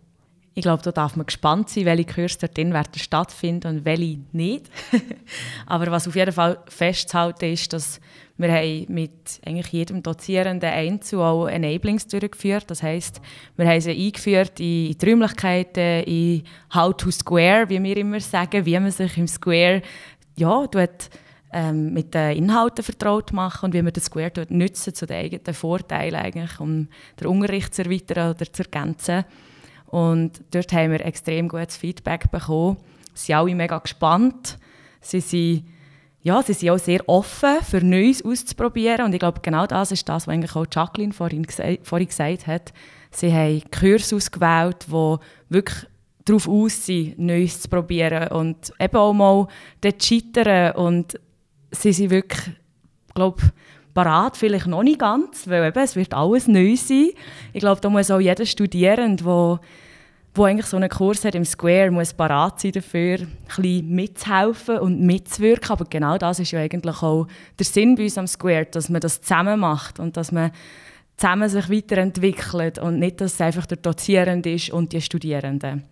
Ich 0.57 0.63
glaube, 0.63 0.83
da 0.83 0.93
darf 0.93 1.17
man 1.17 1.27
gespannt 1.27 1.69
sein, 1.69 1.85
welche 1.85 2.05
Kurse 2.05 2.39
dort 2.39 2.57
werden 2.57 2.95
stattfinden 2.99 3.79
und 3.79 3.85
welche 3.85 4.21
nicht. 4.33 4.71
Aber 5.67 5.91
was 5.91 6.07
auf 6.07 6.15
jeden 6.15 6.33
Fall 6.33 6.59
festzuhalten 6.69 7.53
ist, 7.53 7.73
dass 7.73 8.01
wir 8.37 8.53
haben 8.53 8.87
mit 8.89 9.41
eigentlich 9.47 9.69
jedem 9.69 10.03
Dozierenden 10.03 10.71
einzeln 10.71 11.21
auch 11.21 11.47
Enablings 11.47 12.09
durchgeführt. 12.09 12.65
Das 12.69 12.83
heisst, 12.83 13.21
wir 13.57 13.69
haben 13.69 13.81
sie 13.81 13.93
eingeführt 13.93 14.59
in 14.59 14.99
die 14.99 15.07
Räumlichkeiten, 15.07 16.03
in 16.05 16.43
How 16.75 16.97
to 16.97 17.13
Square, 17.13 17.69
wie 17.69 17.83
wir 17.83 17.97
immer 17.97 18.19
sagen, 18.19 18.67
wie 18.67 18.79
man 18.79 18.91
sich 18.91 19.17
im 19.19 19.29
Square 19.29 19.83
ja, 20.37 20.67
tut, 20.67 21.11
ähm, 21.53 21.93
mit 21.93 22.13
den 22.13 22.37
Inhalten 22.37 22.85
vertraut 22.85 23.33
machen 23.33 23.67
und 23.67 23.75
wie 23.75 23.83
man 23.83 23.93
das 23.93 24.07
Square 24.07 24.33
dort 24.33 24.51
nutzen 24.51 24.93
zu 24.93 25.07
den 25.07 25.17
eigenen 25.17 25.55
Vorteilen 25.55 26.17
eigentlich, 26.17 26.59
um 26.59 26.89
den 27.21 27.27
Unterricht 27.29 27.73
zu 27.73 27.85
erweitern 27.85 28.31
oder 28.35 28.53
zu 28.53 28.65
ergänzen. 28.65 29.25
Und 29.87 30.43
dort 30.51 30.73
haben 30.73 30.91
wir 30.91 31.07
extrem 31.07 31.47
gutes 31.47 31.77
Feedback 31.77 32.29
bekommen. 32.33 32.79
sind 33.15 33.37
alle 33.37 33.55
mega 33.55 33.79
gespannt. 33.79 34.59
Sie 35.01 35.21
sind, 35.21 35.65
ja, 36.25 36.43
sie 36.43 36.55
sind 36.55 36.71
auch 36.71 36.79
sehr 36.79 37.07
offen, 37.07 37.63
für 37.63 37.85
Neues 37.85 38.25
auszuprobieren. 38.25 39.05
Und 39.05 39.13
ich 39.13 39.19
glaube, 39.19 39.41
genau 39.43 39.67
das 39.67 39.93
ist 39.93 40.09
das, 40.09 40.27
was 40.27 40.33
eigentlich 40.33 40.57
auch 40.57 40.67
Jacqueline 40.73 41.13
vorhin, 41.13 41.47
vorhin 41.83 42.09
gesagt 42.09 42.47
hat. 42.47 42.73
Sie 43.11 43.31
haben 43.31 43.63
Kurse 43.71 44.17
ausgewählt, 44.17 44.87
die 44.89 45.17
wirklich 45.51 45.87
darauf 46.25 46.49
aus 46.49 46.87
sind, 46.87 47.19
Neues 47.19 47.61
zu 47.61 47.69
probieren 47.69 48.29
und 48.29 48.73
eben 48.81 48.97
auch 48.97 49.13
mal 49.13 49.47
dort 49.83 50.03
scheitern. 50.03 50.75
Und 50.77 51.21
sie 51.71 51.93
sind 51.93 52.09
wirklich, 52.09 52.57
glaube 53.15 53.43
parat, 53.93 54.39
vielleicht 54.39 54.67
noch 54.67 54.83
nicht 54.83 55.01
ganz, 55.01 55.47
weil 55.47 55.69
eben, 55.69 55.79
es 55.79 55.95
wird 55.95 56.15
alles 56.15 56.49
neu 56.49 56.75
sein. 56.75 57.11
Ich 57.53 57.61
glaube, 57.61 57.83
da 57.83 57.91
muss 57.91 58.11
auch 58.11 58.19
jeder 58.19 58.47
Studierende, 58.47 59.23
der 59.23 59.61
wo 60.35 60.45
eigentlich 60.45 60.67
so 60.67 60.77
einen 60.77 60.89
Kurs 60.89 61.25
hat 61.25 61.35
im 61.35 61.45
Square, 61.45 61.93
muss 61.93 62.13
parat 62.13 62.61
sein 62.61 62.73
dafür, 62.73 63.21
ein 63.21 63.29
bisschen 63.47 63.95
mitzuhelfen 63.95 64.79
und 64.79 65.01
mitzuwirken. 65.01 65.71
Aber 65.71 65.85
genau 65.85 66.19
das 66.19 66.41
ist 66.41 66.51
ja 66.51 66.61
eigentlich 66.61 67.03
auch 67.03 67.29
der 67.59 67.67
Sinn 67.67 67.95
bei 67.95 68.05
uns 68.05 68.19
am 68.19 68.27
Square, 68.27 68.67
dass 68.67 68.89
man 68.89 69.01
das 69.01 69.21
zusammen 69.21 69.61
macht 69.61 70.01
und 70.01 70.17
dass 70.17 70.33
man 70.33 70.51
zusammen 71.17 71.49
sich 71.49 71.71
weiterentwickelt 71.71 72.79
und 72.79 72.99
nicht, 72.99 73.21
dass 73.21 73.35
es 73.35 73.41
einfach 73.41 73.67
der 73.67 73.77
Dozierende 73.77 74.53
ist 74.53 74.71
und 74.71 74.93
die 74.93 75.01
Studierenden. 75.01 75.85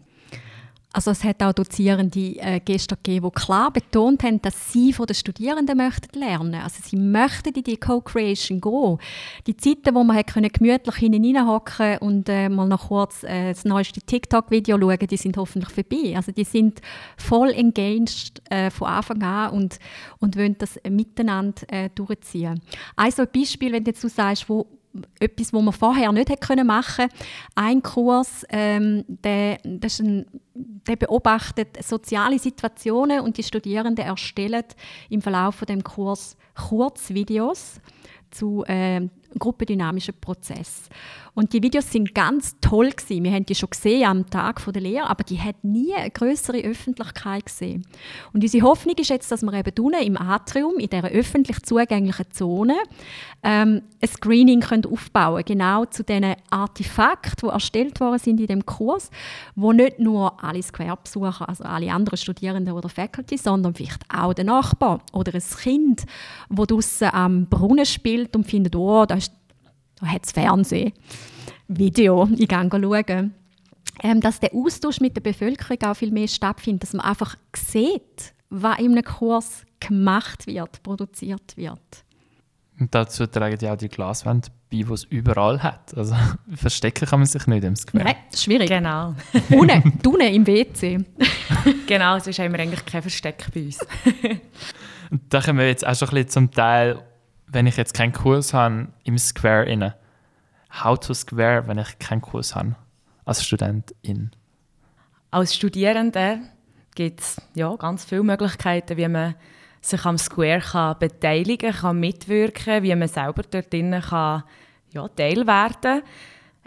Also 0.94 1.10
es 1.10 1.24
hat 1.24 1.42
auch 1.42 1.52
Dozierende 1.52 2.36
äh, 2.38 2.60
gestern 2.60 2.98
gegeben, 3.02 3.30
die 3.34 3.40
klar 3.40 3.72
betont 3.72 4.22
haben, 4.22 4.42
dass 4.42 4.72
sie 4.72 4.92
von 4.92 5.06
den 5.06 5.14
Studierenden 5.14 5.76
möchten 5.76 6.18
lernen. 6.18 6.56
Also 6.56 6.82
sie 6.84 6.96
möchten 6.96 7.54
in 7.54 7.62
die 7.62 7.78
Co-Creation 7.78 8.60
gehen. 8.60 8.98
Die 9.46 9.56
Zeiten, 9.56 9.94
wo 9.94 10.04
man 10.04 10.16
hat 10.16 10.26
können 10.26 10.50
gemütlich 10.52 10.96
hineinhocken 10.96 11.98
und 11.98 12.28
äh, 12.28 12.48
mal 12.48 12.68
noch 12.68 12.88
kurz 12.88 13.22
äh, 13.22 13.52
das 13.52 13.64
neueste 13.64 14.02
TikTok-Video 14.02 14.78
schauen, 14.78 14.98
die 14.98 15.16
sind 15.16 15.36
hoffentlich 15.38 15.72
vorbei. 15.72 16.14
Also 16.14 16.30
die 16.30 16.44
sind 16.44 16.80
voll 17.16 17.50
engaged 17.50 18.42
äh, 18.50 18.70
von 18.70 18.88
Anfang 18.88 19.22
an 19.22 19.50
und, 19.52 19.78
und 20.18 20.36
wollen 20.36 20.56
das 20.58 20.78
miteinander 20.88 21.62
äh, 21.68 21.88
durchziehen. 21.94 22.60
Also 22.96 23.22
ein 23.22 23.28
Beispiel, 23.34 23.72
wenn 23.72 23.84
du 23.84 23.90
jetzt 23.92 24.04
du 24.04 24.08
sagst, 24.08 24.48
wo 24.48 24.66
etwas, 25.18 25.52
was 25.52 25.62
man 25.62 25.72
vorher 25.72 26.12
nicht 26.12 26.30
hätte 26.30 26.64
machen 26.64 27.08
können. 27.08 27.20
Ein 27.54 27.82
Kurs, 27.82 28.44
ähm, 28.50 29.04
der, 29.06 29.58
das 29.64 30.00
ein, 30.00 30.26
der 30.54 30.96
beobachtet 30.96 31.82
soziale 31.82 32.38
Situationen 32.38 33.20
und 33.20 33.36
die 33.36 33.42
Studierenden 33.42 34.04
erstellen 34.04 34.64
im 35.08 35.22
Verlauf 35.22 35.56
von 35.56 35.66
dem 35.66 35.82
Kurs 35.82 36.36
Kurzvideos 36.54 37.80
zu 38.30 38.64
äh, 38.66 39.08
gruppendynamischen 39.38 40.14
Prozess. 40.20 40.88
Und 41.34 41.54
die 41.54 41.62
Videos 41.62 41.90
sind 41.90 42.14
ganz 42.14 42.56
toll 42.60 42.90
gewesen. 42.90 43.24
Wir 43.24 43.32
haben 43.32 43.46
die 43.46 43.54
schon 43.54 43.70
gesehen 43.70 44.06
am 44.06 44.28
Tag 44.28 44.62
der 44.70 44.82
Lehre, 44.82 45.08
aber 45.08 45.24
die 45.24 45.40
hat 45.40 45.64
nie 45.64 45.94
eine 45.94 46.10
größere 46.10 46.58
Öffentlichkeit 46.58 47.46
gesehen. 47.46 47.86
Und 48.34 48.42
unsere 48.42 48.66
Hoffnung 48.66 48.96
ist 48.98 49.08
jetzt, 49.08 49.32
dass 49.32 49.42
wir 49.42 49.52
eben 49.54 49.72
unten 49.82 50.02
im 50.02 50.20
Atrium, 50.20 50.78
in 50.78 50.90
dieser 50.90 51.08
öffentlich 51.08 51.62
zugänglichen 51.62 52.30
Zone, 52.32 52.76
ähm, 53.42 53.82
ein 54.00 54.08
Screening 54.08 54.60
können 54.60 54.84
aufbauen 54.84 55.42
genau 55.46 55.86
zu 55.86 56.04
diesen 56.04 56.34
Artefakten, 56.50 57.48
die 57.48 57.52
erstellt 57.52 57.98
worden 58.00 58.18
sind 58.18 58.38
in 58.38 58.46
dem 58.46 58.66
Kurs, 58.66 59.10
wo 59.54 59.72
nicht 59.72 59.98
nur 59.98 60.42
alle 60.44 60.62
Square-Besucher, 60.62 61.48
also 61.48 61.64
alle 61.64 61.92
anderen 61.92 62.18
Studierenden 62.18 62.74
oder 62.74 62.90
Faculty, 62.90 63.38
sondern 63.38 63.74
vielleicht 63.74 64.02
auch 64.14 64.34
der 64.34 64.44
Nachbar 64.44 65.00
oder 65.12 65.34
ein 65.34 65.42
Kind, 65.62 66.04
das 66.50 66.66
draußen 66.66 67.08
am 67.12 67.46
Brunnen 67.46 67.86
spielt 67.86 68.36
und 68.36 68.44
findet, 68.44 68.76
oh, 68.76 69.06
da 69.06 69.14
ist 69.14 69.32
da 70.02 70.08
hat 70.08 70.26
es 70.26 70.32
Fernsehen, 70.32 70.92
Video, 71.68 72.28
ich 72.36 72.48
gehe 72.48 72.68
schauen. 72.70 73.34
Ähm, 74.02 74.20
dass 74.20 74.40
der 74.40 74.54
Austausch 74.54 75.00
mit 75.00 75.16
der 75.16 75.20
Bevölkerung 75.20 75.82
auch 75.82 75.94
viel 75.94 76.10
mehr 76.10 76.26
stattfindet, 76.26 76.84
dass 76.84 76.92
man 76.92 77.04
einfach 77.04 77.36
sieht, 77.54 78.32
was 78.48 78.78
in 78.78 78.92
einem 78.92 79.04
Kurs 79.04 79.64
gemacht 79.80 80.46
wird, 80.46 80.82
produziert 80.82 81.56
wird. 81.56 82.04
Und 82.80 82.94
dazu 82.94 83.26
tragen 83.26 83.58
ja 83.60 83.74
auch 83.74 83.76
die 83.76 83.88
Glaswände 83.88 84.48
bei, 84.70 84.78
die 84.78 84.92
es 84.92 85.04
überall 85.04 85.62
hat. 85.62 85.96
Also 85.96 86.16
verstecken 86.54 87.06
kann 87.06 87.20
man 87.20 87.26
sich 87.26 87.46
nicht 87.46 87.64
im 87.64 87.76
Square. 87.76 88.04
Nein, 88.04 88.16
schwierig. 88.34 88.68
Genau. 88.68 89.14
unten, 89.50 89.92
unten 90.04 90.20
im 90.20 90.46
WC. 90.46 91.04
genau, 91.86 92.18
sonst 92.18 92.38
haben 92.38 92.52
wir 92.52 92.60
eigentlich 92.60 92.84
kein 92.86 93.02
Versteck 93.02 93.46
bei 93.54 93.64
uns. 93.64 93.78
Da 95.28 95.42
kommen 95.42 95.58
wir 95.58 95.68
jetzt 95.68 95.86
auch 95.86 95.94
schon 95.94 96.08
ein 96.08 96.14
bisschen 96.14 96.30
zum 96.30 96.50
Teil 96.50 96.98
wenn 97.52 97.66
ich 97.66 97.76
jetzt 97.76 97.94
keinen 97.94 98.12
Kurs 98.12 98.54
habe 98.54 98.88
im 99.04 99.18
Square 99.18 99.66
inne, 99.66 99.94
how 100.82 100.98
to 100.98 101.14
Square, 101.14 101.68
wenn 101.68 101.78
ich 101.78 101.98
keinen 101.98 102.22
Kurs 102.22 102.54
habe 102.54 102.76
als 103.24 103.44
Studentin? 103.44 104.30
Als 105.30 105.54
Studierende 105.54 106.40
gibt 106.94 107.20
es 107.20 107.40
ja, 107.54 107.74
ganz 107.76 108.04
viele 108.04 108.22
Möglichkeiten, 108.22 108.96
wie 108.96 109.08
man 109.08 109.34
sich 109.80 110.04
am 110.04 110.18
Square 110.18 110.60
kann 110.60 110.98
beteiligen 110.98 111.72
kann, 111.72 112.00
mitwirken 112.00 112.82
wie 112.82 112.94
man 112.94 113.08
selber 113.08 113.42
dort 113.42 113.72
drinnen 113.72 114.02
kann, 114.02 114.44
ja, 114.92 115.08
Teil 115.08 115.46
werden 115.46 116.02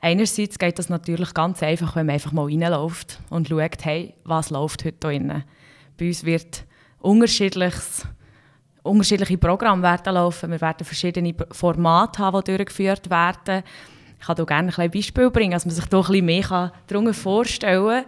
Einerseits 0.02 0.60
geht 0.60 0.78
das 0.78 0.90
natürlich 0.90 1.34
ganz 1.34 1.64
einfach, 1.64 1.96
wenn 1.96 2.06
man 2.06 2.14
einfach 2.14 2.32
mal 2.32 2.46
reinläuft 2.46 3.20
und 3.32 3.48
schaut, 3.48 3.86
hey, 3.86 4.14
was 4.24 4.52
läuft 4.52 4.86
heute 4.86 5.10
hier 5.10 5.20
drin. 5.20 5.44
Bei 5.98 6.08
uns 6.08 6.26
wird 6.26 6.66
unterschiedliches 7.00 8.08
unterschiedliche 8.86 9.38
Programme 9.38 9.84
werden 9.84 10.14
laufen. 10.14 10.52
Wir 10.52 10.62
werden 10.62 10.86
verschiedene 10.86 11.36
Formate 11.52 12.20
haben, 12.20 12.44
die 12.44 12.56
durchgeführt 12.56 13.10
werden. 13.10 13.64
Ich 14.20 14.26
kann 14.26 14.36
hier 14.36 14.46
gerne 14.46 14.78
ein 14.78 14.92
Beispiel 14.92 15.30
bringen, 15.30 15.52
dass 15.52 15.66
man 15.66 15.76
sich 15.76 15.86
hier 15.86 15.98
ein 15.98 16.02
bisschen 16.08 16.26
mehr 16.26 16.72
darunter 16.88 17.14
vorstellen 17.14 18.04
kann. 18.04 18.06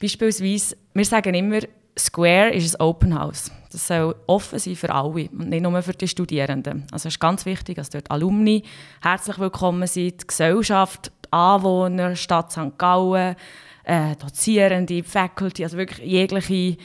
Beispielsweise, 0.00 0.76
wir 0.94 1.04
sagen 1.04 1.34
immer, 1.34 1.60
Square 1.98 2.54
ist 2.54 2.74
ein 2.74 2.80
Open 2.80 3.18
House. 3.18 3.50
Das 3.70 3.86
soll 3.86 4.16
offen 4.26 4.58
sein 4.58 4.74
für 4.74 4.92
alle 4.92 5.08
und 5.08 5.48
nicht 5.48 5.62
nur 5.62 5.82
für 5.82 5.92
die 5.92 6.08
Studierenden. 6.08 6.84
Also 6.90 7.08
es 7.08 7.14
ist 7.14 7.20
ganz 7.20 7.44
wichtig, 7.44 7.76
dass 7.76 7.90
dort 7.90 8.10
Alumni 8.10 8.64
herzlich 9.00 9.38
willkommen 9.38 9.86
sind, 9.86 10.22
die 10.22 10.26
Gesellschaft, 10.26 11.12
die 11.24 11.32
Anwohner, 11.32 12.16
Stadt 12.16 12.50
St. 12.50 12.76
Gallen, 12.78 13.36
äh, 13.84 14.16
Dozierende, 14.16 15.02
Faculty, 15.04 15.62
also 15.62 15.76
wirklich 15.76 16.06
jegliche 16.06 16.76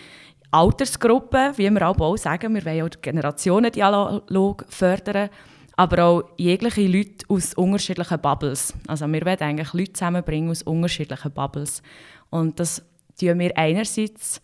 Altersgruppen, 0.56 1.58
wie 1.58 1.70
wir 1.70 1.88
auch 1.88 2.18
sagen, 2.18 2.56
wir 2.56 2.66
wollen 2.66 2.84
auch 2.84 2.90
den 2.90 3.02
Generationendialog 3.02 4.66
fördern, 4.70 5.30
aber 5.76 6.04
auch 6.04 6.24
jegliche 6.38 6.88
Leute 6.88 7.26
aus 7.28 7.54
unterschiedlichen 7.56 8.20
Bubbles. 8.22 8.74
Also 8.88 9.06
wir 9.12 9.26
wollen 9.26 9.40
eigentlich 9.42 9.74
Leute 9.74 9.94
zusammenbringen 9.94 10.50
aus 10.50 10.64
unterschiedlichen 10.64 11.32
Bubbles. 11.32 11.82
Und 12.30 12.60
das 12.60 12.82
tun 13.20 13.40
wir 13.40 13.58
einerseits 13.58 14.42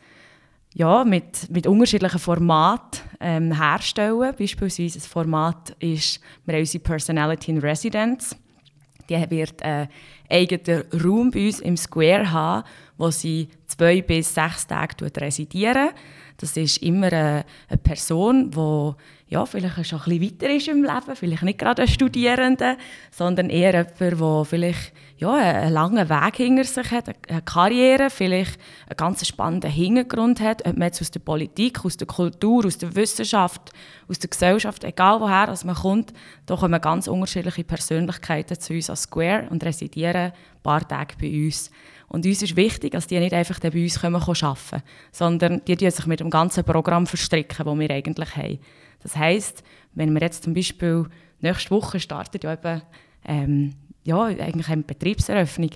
ja, 0.74 1.04
mit, 1.04 1.50
mit 1.50 1.68
unterschiedlichen 1.68 2.20
Formaten 2.20 3.02
ähm, 3.20 3.54
herstellen. 3.54 4.34
Beispielsweise 4.38 5.00
ein 5.00 5.02
Format 5.02 5.76
ist, 5.80 6.20
wir 6.46 6.56
haben 6.56 6.62
unsere 6.62 6.84
Personality 6.84 7.52
in 7.52 7.58
Residence. 7.60 8.36
Die 9.10 9.30
wird 9.30 9.64
einen 9.64 9.90
eigenen 10.30 10.84
Raum 10.94 11.32
bei 11.32 11.48
uns 11.48 11.60
im 11.60 11.76
Square 11.76 12.32
haben, 12.32 12.68
wo 12.98 13.12
sie 13.12 13.50
zwei 13.72 14.02
bis 14.02 14.34
sechs 14.34 14.68
Tage 14.68 14.96
residieren. 15.18 15.90
Das 16.38 16.58
ist 16.58 16.78
immer 16.78 17.08
eine, 17.08 17.46
eine 17.70 17.78
Person, 17.78 18.50
die 18.52 18.96
ja, 19.32 19.46
vielleicht 19.46 19.88
schon 19.88 20.00
ein 20.00 20.20
bisschen 20.20 20.42
weiter 20.42 20.54
ist 20.54 20.68
im 20.68 20.84
Leben, 20.84 21.16
vielleicht 21.16 21.44
nicht 21.44 21.60
gerade 21.60 21.84
ein 21.84 21.88
Studierender, 21.88 22.76
sondern 23.12 23.50
eher 23.50 23.88
jemand, 23.98 24.20
der 24.20 24.46
vielleicht 24.46 24.92
ja, 25.18 25.34
einen 25.34 25.72
langen 25.72 26.10
Weg 26.10 26.36
hinter 26.36 26.66
sich 26.66 26.92
hat, 26.92 27.10
eine 27.30 27.42
Karriere, 27.44 28.10
vielleicht 28.10 28.60
einen 28.90 28.98
ganz 28.98 29.26
spannenden 29.26 29.72
Hintergrund 29.72 30.42
hat, 30.42 30.68
ob 30.68 30.76
man 30.76 30.88
jetzt 30.88 31.00
aus 31.00 31.12
der 31.12 31.22
Politik, 31.22 31.86
aus 31.86 31.96
der 31.96 32.08
Kultur, 32.08 32.66
aus 32.66 32.78
der 32.78 32.94
Wissenschaft, 32.94 33.72
aus 34.10 34.20
der 34.20 34.32
Gesellschaft, 34.32 34.84
egal 34.84 35.22
woher 35.22 35.48
also 35.48 35.66
man 35.66 35.76
kommt, 35.76 36.12
da 36.46 36.58
kommen 36.58 36.82
ganz 36.82 37.08
unterschiedliche 37.08 37.64
Persönlichkeiten 37.64 38.60
zu 38.60 38.74
uns 38.74 38.90
als 38.90 39.04
Square 39.04 39.48
und 39.50 39.64
residieren 39.64 40.16
ein 40.16 40.34
paar 40.62 40.86
Tage 40.86 41.16
bei 41.22 41.30
uns. 41.46 41.72
Und 42.12 42.26
uns 42.26 42.42
ist 42.42 42.58
wichtig, 42.58 42.92
dass 42.92 43.08
die 43.08 43.18
nicht 43.20 43.34
einfach 43.34 43.58
bei 43.62 43.70
uns 43.70 44.04
arbeiten 44.04 44.84
sondern 45.14 45.64
die, 45.64 45.78
die 45.78 45.90
sich 45.90 46.06
mit 46.08 46.20
dem 46.20 46.30
ganzen 46.30 46.66
Programm 46.66 47.08
verstricken, 47.08 47.66
das 47.66 47.80
wir 47.80 47.90
eigentlich 47.90 48.36
haben. 48.36 48.60
Das 49.02 49.16
heisst, 49.16 49.64
wenn 49.94 50.12
wir 50.14 50.20
jetzt 50.20 50.44
zum 50.44 50.54
Beispiel 50.54 51.06
nächste 51.40 51.72
Woche 51.72 52.02
startet 52.02 52.44
ja 52.44 52.52
eben, 52.52 52.82
ähm, 53.26 53.76
ja, 54.04 54.24
eigentlich 54.24 54.68
eine 54.68 54.84
Betriebseröffnung. 54.84 55.70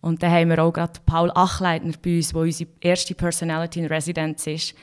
Und 0.00 0.22
dann 0.22 0.30
haben 0.30 0.50
wir 0.50 0.62
auch 0.62 0.72
gerade 0.72 1.00
Paul 1.04 1.32
Achleitner 1.34 1.94
bei 2.00 2.18
uns, 2.18 2.28
der 2.28 2.40
unsere 2.40 2.70
erste 2.80 3.16
Personality 3.16 3.80
in 3.80 3.86
Residence 3.86 4.46
ist. 4.46 4.74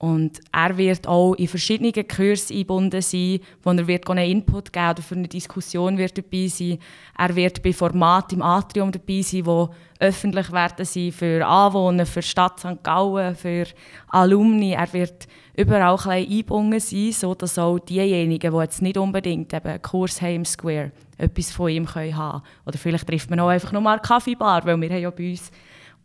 Und 0.00 0.40
er 0.50 0.78
wird 0.78 1.06
auch 1.06 1.34
in 1.34 1.46
verschiedenen 1.46 1.92
Kursen 2.08 2.54
eingebunden 2.54 3.02
sein, 3.02 3.38
wo 3.62 3.70
er 3.70 3.86
wird 3.86 4.08
einen 4.08 4.30
Input 4.30 4.72
geben 4.72 4.92
oder 4.92 5.02
für 5.02 5.14
eine 5.14 5.28
Diskussion 5.28 5.98
wird 5.98 6.16
dabei 6.16 6.46
sein. 6.46 6.78
Er 7.18 7.36
wird 7.36 7.62
bei 7.62 7.74
Formaten 7.74 8.36
im 8.36 8.42
Atrium 8.42 8.90
dabei 8.92 9.20
sein, 9.20 9.44
die 9.44 9.66
öffentlich 9.98 10.50
werden 10.52 10.86
sein 10.86 11.12
für 11.12 11.46
Anwohner, 11.46 12.06
für 12.06 12.22
Stadt 12.22 12.60
St. 12.60 12.82
Gallen, 12.82 13.36
für 13.36 13.66
Alumni. 14.08 14.72
Er 14.72 14.90
wird 14.94 15.28
überall 15.54 15.98
ein 15.98 16.26
eingebunden 16.26 16.80
sein, 16.80 17.12
sodass 17.12 17.58
auch 17.58 17.78
diejenigen, 17.78 18.54
die 18.54 18.58
jetzt 18.58 18.80
nicht 18.80 18.96
unbedingt 18.96 19.52
eben 19.52 19.68
einen 19.68 19.82
Kurs 19.82 20.22
haben 20.22 20.36
im 20.36 20.44
Square, 20.46 20.92
etwas 21.18 21.52
von 21.52 21.68
ihm 21.68 21.84
können 21.84 22.16
haben 22.16 22.42
Oder 22.64 22.78
vielleicht 22.78 23.06
trifft 23.06 23.28
man 23.28 23.40
auch 23.40 23.48
einfach 23.48 23.72
noch 23.72 23.82
mal 23.82 23.98
eine 23.98 24.00
Kaffeebar, 24.00 24.64
weil 24.64 24.80
wir 24.80 24.88
haben 24.88 25.02
ja 25.02 25.10
bei 25.10 25.32
uns 25.32 25.50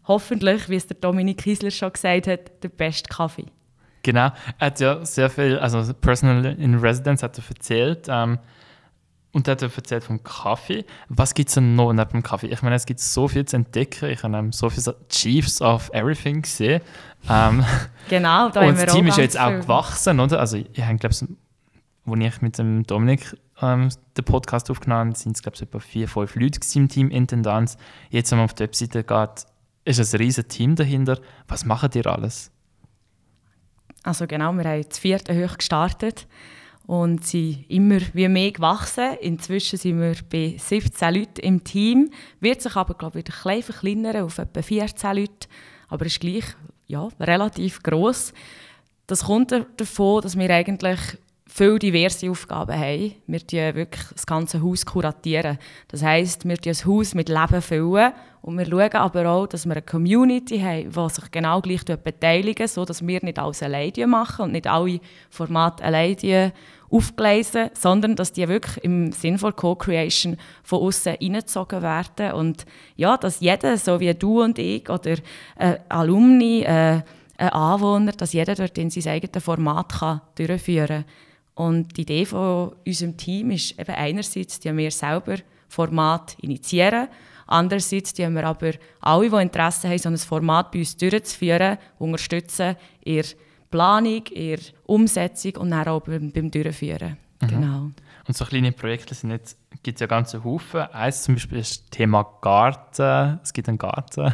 hoffentlich, 0.06 0.68
wie 0.68 0.76
es 0.76 0.86
der 0.86 0.98
Dominik 0.98 1.38
Kiesler 1.38 1.72
schon 1.72 1.94
gesagt 1.94 2.28
hat, 2.28 2.62
der 2.62 2.70
beste 2.70 3.08
Kaffee. 3.08 3.46
Genau, 4.06 4.32
er 4.60 4.68
hat 4.68 4.80
ja 4.80 5.04
sehr 5.04 5.32
viel, 5.32 5.58
also 5.58 5.92
Personal 5.96 6.46
in 6.46 6.76
Residence 6.76 7.24
hat 7.24 7.40
er 7.40 7.44
erzählt. 7.50 8.06
Ähm, 8.08 8.38
und 9.32 9.48
er 9.48 9.54
hat 9.54 9.64
erzählt 9.64 10.04
vom 10.04 10.24
Kaffee. 10.24 10.86
Was 11.10 11.34
gibt 11.34 11.50
es 11.50 11.56
denn 11.56 11.76
noch 11.76 11.92
neben 11.92 12.12
dem 12.12 12.22
Kaffee? 12.22 12.46
Ich 12.46 12.62
meine, 12.62 12.76
es 12.76 12.86
gibt 12.86 13.00
so 13.00 13.28
viel 13.28 13.46
zu 13.46 13.56
entdecken. 13.56 14.12
Ich 14.12 14.22
habe 14.22 14.50
so 14.52 14.70
viele 14.70 14.96
Chiefs 15.10 15.60
of 15.60 15.90
Everything 15.92 16.44
gesehen. 16.44 16.82
Ähm, 17.28 17.66
genau, 18.08 18.50
da 18.50 18.62
Und 18.62 18.78
das 18.80 18.94
Team 18.94 19.08
ist 19.08 19.18
jetzt 19.18 19.40
auch 19.40 19.50
gewachsen, 19.50 20.20
oder? 20.20 20.40
Also 20.40 20.58
ich 20.58 20.84
habe, 20.84 20.98
glaube 21.00 21.16
ich, 21.16 21.24
als 21.24 22.36
ich 22.36 22.42
mit 22.44 22.60
dem 22.60 22.84
Dominik 22.84 23.36
ähm, 23.60 23.90
den 24.16 24.24
Podcast 24.24 24.70
aufgenommen 24.70 25.10
habe, 25.10 25.18
sind 25.18 25.36
es, 25.36 25.42
glaube 25.42 25.56
ich, 25.56 25.64
etwa 25.64 25.80
vier, 25.80 26.08
fünf 26.08 26.36
Leute 26.36 26.60
im 26.76 26.90
Team 26.90 27.10
Intendanz. 27.10 27.78
Jetzt, 28.12 28.30
wenn 28.30 28.38
man 28.38 28.46
auf 28.46 28.54
die 28.54 28.62
Webseite 28.62 29.04
geht, 29.04 29.46
ist 29.84 30.14
ein 30.14 30.18
riesiges 30.20 30.48
Team 30.56 30.76
dahinter. 30.76 31.18
Was 31.48 31.66
macht 31.66 31.96
ihr 31.96 32.06
alles? 32.06 32.52
Also 34.06 34.28
genau, 34.28 34.54
wir 34.54 34.66
haben 34.66 34.86
das 34.88 35.00
vierte 35.00 35.34
hoch 35.34 35.58
gestartet 35.58 36.28
und 36.86 37.26
sind 37.26 37.66
immer 37.70 37.98
wie 38.14 38.28
mehr 38.28 38.52
gewachsen. 38.52 39.18
Inzwischen 39.20 39.80
sind 39.80 40.00
wir 40.00 40.16
bei 40.30 40.56
17 40.60 41.12
Leuten 41.12 41.40
im 41.42 41.64
Team, 41.64 42.12
wird 42.40 42.62
sich 42.62 42.76
aber 42.76 42.94
glaube 42.94 43.20
ich, 43.20 43.26
wieder 43.26 43.36
ein 43.44 43.64
verkleinern 43.64 44.22
auf 44.22 44.38
etwa 44.38 44.62
14 44.62 45.16
Leute, 45.16 45.48
aber 45.88 46.06
ist 46.06 46.20
gleich 46.20 46.46
ja, 46.86 47.10
relativ 47.20 47.82
groß. 47.82 48.32
Das 49.08 49.24
kommt 49.24 49.52
davon, 49.78 50.22
dass 50.22 50.38
wir 50.38 50.52
eigentlich 50.52 51.00
viele 51.56 51.80
diverse 51.80 52.30
Aufgaben 52.30 52.78
haben. 52.78 53.16
Wir 53.28 53.40
kuratieren 53.40 53.76
wirklich 53.76 54.04
das 54.12 54.26
ganze 54.26 54.62
Haus 54.62 54.86
kuratieren. 54.86 55.58
Das 55.88 56.04
heisst, 56.04 56.46
wir 56.46 56.58
das 56.58 56.86
Haus 56.86 57.16
mit 57.16 57.30
Leben 57.30 57.62
füllen 57.62 58.12
und 58.42 58.58
wir 58.58 58.66
schauen 58.66 58.92
aber 58.96 59.30
auch, 59.30 59.48
dass 59.48 59.66
wir 59.66 59.72
eine 59.72 59.82
Community 59.82 60.60
haben, 60.60 60.92
die 60.92 61.14
sich 61.14 61.32
genau 61.32 61.62
gleich 61.62 61.86
beteiligen, 61.86 62.68
sodass 62.68 63.08
wir 63.08 63.24
nicht 63.24 63.40
alles 63.40 63.64
alleine 63.64 64.06
machen 64.06 64.44
und 64.44 64.52
nicht 64.52 64.68
alle 64.68 65.00
Formate 65.30 65.82
alleine 65.86 66.52
aufgleisen, 66.90 67.70
sondern 67.74 68.18
dass 68.18 68.34
die 68.34 68.50
wirklich 68.50 68.84
im 68.84 69.14
Sinn 69.14 69.38
von 69.38 69.56
Co-Creation 69.56 70.36
von 70.62 70.82
außen 70.82 71.16
reingezogen 71.22 71.82
werden 71.82 72.34
und 72.34 72.66
ja, 72.98 73.16
dass 73.16 73.40
jeder, 73.40 73.78
so 73.78 74.02
wie 74.02 74.14
du 74.14 74.44
und 74.44 74.60
ich 74.60 74.90
oder 74.90 75.16
äh, 75.58 75.78
Alumni, 75.88 76.64
äh, 76.64 77.02
ein 77.38 77.50
Anwohner, 77.50 78.12
dass 78.12 78.34
jeder 78.34 78.56
dort 78.56 78.78
in 78.78 78.90
sein 78.90 79.14
eigenes 79.14 79.44
Format 79.44 80.00
kann 80.00 80.22
durchführen 80.36 80.88
kann. 80.88 81.25
Und 81.56 81.96
die 81.98 82.02
Idee 82.02 82.26
von 82.26 82.76
unserem 82.86 83.18
Team 83.18 83.52
ist 83.52 83.80
eben 83.80 83.96
einerseits, 83.96 84.60
dass 84.60 84.76
wir 84.76 84.92
selber 84.92 85.38
Format 85.68 86.38
initiieren, 86.42 87.08
andererseits 87.48 88.14
die 88.14 88.28
wir 88.28 88.44
aber 88.46 88.72
alle, 89.02 89.30
die 89.30 89.36
Interesse 89.38 89.90
haben, 89.90 89.98
so 89.98 90.10
ein 90.10 90.18
Format 90.18 90.72
bei 90.72 90.80
uns 90.80 90.98
durchzuführen, 90.98 91.78
unterstützen 91.98 92.76
in 93.02 93.16
der 93.16 93.26
Planung, 93.72 94.26
in 94.28 94.56
der 94.56 94.60
Umsetzung 94.86 95.58
und 95.58 95.72
dann 95.72 95.88
auch 95.88 96.02
beim, 96.02 96.32
beim 96.32 96.52
Durchführen. 96.52 97.18
Mhm. 97.42 97.48
Genau. 97.48 97.92
Und 98.28 98.36
so 98.36 98.46
kleine 98.46 98.72
Projekte 98.72 99.14
sind 99.14 99.32
jetzt, 99.32 99.58
gibt 99.84 99.98
es 99.98 100.02
ja 100.02 100.08
ganze 100.08 100.44
Haufen. 100.44 100.82
Eins 100.82 101.24
zum 101.24 101.36
Beispiel 101.36 101.60
ist 101.60 101.82
das 101.82 101.90
Thema 101.90 102.24
Garten. 102.42 103.40
Es 103.44 103.54
gibt 103.54 103.70
einen 103.70 103.78
Garten. 103.78 104.34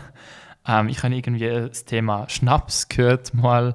Ähm, 0.67 0.89
ich 0.89 1.01
habe 1.03 1.15
irgendwie 1.15 1.49
das 1.49 1.85
Thema 1.85 2.29
Schnaps 2.29 2.87
gehört 2.87 3.33
mal 3.33 3.73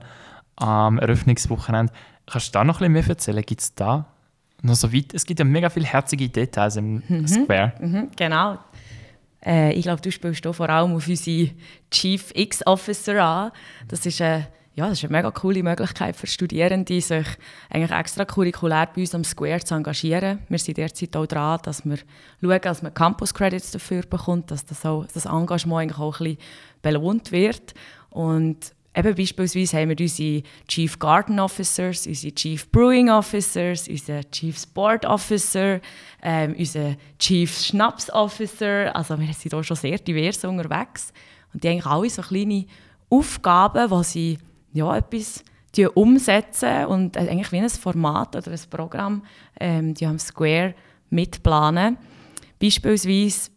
am 0.54 0.98
Eröffnungswochenende. 0.98 1.92
Kannst 2.26 2.48
du 2.48 2.52
da 2.52 2.64
noch 2.64 2.80
ein 2.80 2.92
bisschen 2.92 2.92
mehr 2.92 3.08
erzählen? 3.08 3.42
Gibt 3.42 3.60
es 3.60 3.74
da 3.74 4.06
noch 4.62 4.74
so 4.74 4.92
weit? 4.92 5.14
Es 5.14 5.24
gibt 5.24 5.38
ja 5.38 5.44
mega 5.44 5.70
viele 5.70 5.86
herzige 5.86 6.28
Details 6.28 6.76
im 6.76 7.02
mhm. 7.06 7.28
Square. 7.28 7.72
Mhm, 7.80 8.08
genau. 8.16 8.58
Äh, 9.44 9.72
ich 9.74 9.82
glaube, 9.82 10.02
du 10.02 10.10
spielst 10.10 10.42
hier 10.42 10.52
vor 10.52 10.68
allem 10.68 10.94
auf 10.94 11.06
unsere 11.06 11.50
Chief 11.90 12.32
X-Officer 12.34 13.22
an. 13.22 13.52
Das 13.88 14.04
ist 14.04 14.20
eine, 14.20 14.48
ja, 14.74 14.88
das 14.88 14.98
ist 14.98 15.04
eine 15.04 15.16
mega 15.16 15.30
coole 15.30 15.62
Möglichkeit 15.62 16.16
für 16.16 16.26
Studierende, 16.26 17.00
sich 17.00 17.26
eigentlich 17.70 17.96
extracurriculär 17.96 18.88
bei 18.94 19.02
uns 19.02 19.14
am 19.14 19.24
Square 19.24 19.60
zu 19.60 19.74
engagieren. 19.74 20.40
Wir 20.48 20.58
sind 20.58 20.78
derzeit 20.78 21.16
auch 21.16 21.26
dran, 21.26 21.60
dass 21.62 21.84
wir 21.84 21.98
schauen, 22.42 22.60
dass 22.60 22.82
man 22.82 22.92
Campus 22.92 23.32
Credits 23.32 23.70
dafür 23.70 24.02
bekommt, 24.02 24.50
dass 24.50 24.64
das, 24.66 24.84
auch, 24.84 25.06
das 25.12 25.26
Engagement 25.26 25.82
eigentlich 25.82 25.98
auch 25.98 26.20
ein 26.20 26.36
bisschen 26.36 26.38
belohnt 26.82 27.30
wird. 27.30 27.74
Und 28.10 28.72
Eben 28.96 29.14
beispielsweise 29.14 29.76
haben 29.76 29.90
wir 29.90 30.00
unsere 30.00 30.42
Chief 30.66 30.98
Garden 30.98 31.38
Officers, 31.38 32.06
unsere 32.06 32.34
Chief 32.34 32.66
Brewing 32.70 33.10
Officers, 33.10 33.88
unsere 33.88 34.22
Chief 34.30 34.58
Sport 34.58 35.04
Officer, 35.04 35.80
ähm, 36.22 36.54
unsere 36.58 36.96
Chief 37.18 37.54
Schnaps 37.54 38.08
Officer. 38.10 38.96
Also 38.96 39.18
wir 39.20 39.26
sind 39.34 39.52
hier 39.52 39.64
schon 39.64 39.76
sehr 39.76 39.98
divers 39.98 40.42
unterwegs. 40.44 41.12
Und 41.52 41.62
die 41.62 41.68
haben 41.68 41.74
eigentlich 41.74 41.86
alle 41.86 42.10
so 42.10 42.22
kleine 42.22 42.64
Aufgaben, 43.10 43.90
wo 43.90 44.02
sie 44.02 44.38
ja, 44.72 44.96
etwas 44.96 45.44
umsetzen 45.94 46.86
und 46.86 47.18
eigentlich 47.18 47.52
wie 47.52 47.58
ein 47.58 47.68
Format 47.68 48.34
oder 48.34 48.50
ein 48.50 48.60
Programm 48.70 49.22
ähm, 49.60 49.92
die 49.92 50.06
am 50.06 50.18
Square 50.18 50.74
mitplanen. 51.10 51.98
Beispielsweise 52.58 53.50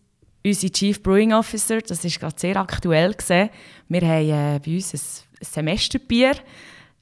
unsere 0.45 0.71
Chief 0.71 1.01
Brewing 1.01 1.33
Officer, 1.33 1.79
das 1.79 2.03
ist 2.03 2.19
gerade 2.19 2.37
sehr 2.37 2.57
aktuell 2.57 3.13
gesehen. 3.13 3.49
Wir 3.87 4.01
haben 4.01 4.29
äh, 4.29 4.59
bei 4.63 4.75
uns 4.75 4.93
ein 4.93 5.28
Semesterbier, 5.41 6.35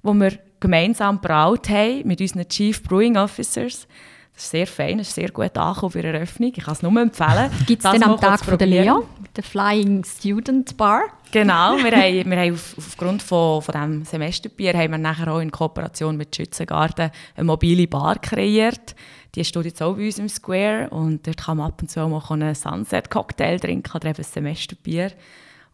das 0.04 0.14
wir 0.14 0.32
gemeinsam 0.60 1.22
braut 1.22 1.70
haben 1.70 2.08
mit 2.08 2.22
unseren 2.22 2.48
Chief 2.48 2.82
Brewing 2.84 3.18
Officers. 3.18 3.88
Das 4.34 4.44
ist 4.44 4.52
sehr 4.52 4.68
fein, 4.68 5.00
ist 5.00 5.16
sehr 5.16 5.32
gut 5.32 5.58
angekommen 5.58 5.92
für 5.92 6.00
eine 6.00 6.14
Eröffnung. 6.14 6.52
Ich 6.56 6.64
kann 6.64 6.74
es 6.74 6.84
nur 6.84 6.96
empfehlen. 7.02 7.50
Gibt 7.66 7.84
es 7.84 7.92
denn 7.92 8.04
am 8.04 8.20
Tag 8.20 8.46
von 8.46 8.56
der 8.56 8.68
Lea, 8.68 8.94
der 9.36 9.44
Flying 9.44 10.04
Student 10.04 10.78
Bar? 10.78 11.06
Genau, 11.32 11.76
wir 11.78 11.92
haben, 11.92 12.30
wir 12.30 12.38
haben 12.38 12.54
auf, 12.54 12.76
aufgrund 12.78 13.24
von, 13.24 13.64
von 13.64 13.74
diesem 13.74 14.06
Semesterbier 14.06 14.74
haben 14.74 14.92
wir 14.92 15.00
nachher 15.00 15.34
auch 15.34 15.40
in 15.40 15.50
Kooperation 15.50 16.18
mit 16.18 16.36
Schützengarten 16.36 17.10
eine 17.36 17.44
mobile 17.44 17.88
Bar 17.88 18.20
kreiert. 18.20 18.96
Die 19.34 19.44
steht 19.44 19.66
jetzt 19.66 19.82
auch 19.82 19.96
bei 19.96 20.06
uns 20.06 20.20
im 20.20 20.30
Square 20.30 20.90
und 20.92 21.26
dort 21.26 21.38
kann 21.38 21.58
man 21.58 21.72
ab 21.72 21.82
und 21.82 21.90
zu 21.90 22.00
auch 22.00 22.08
mal 22.08 22.22
einen 22.30 22.54
Sunset-Cocktail 22.54 23.60
trinken 23.60 23.96
oder 23.96 24.10
eben 24.10 24.20
ein 24.20 24.24
Semesterbier. 24.24 25.14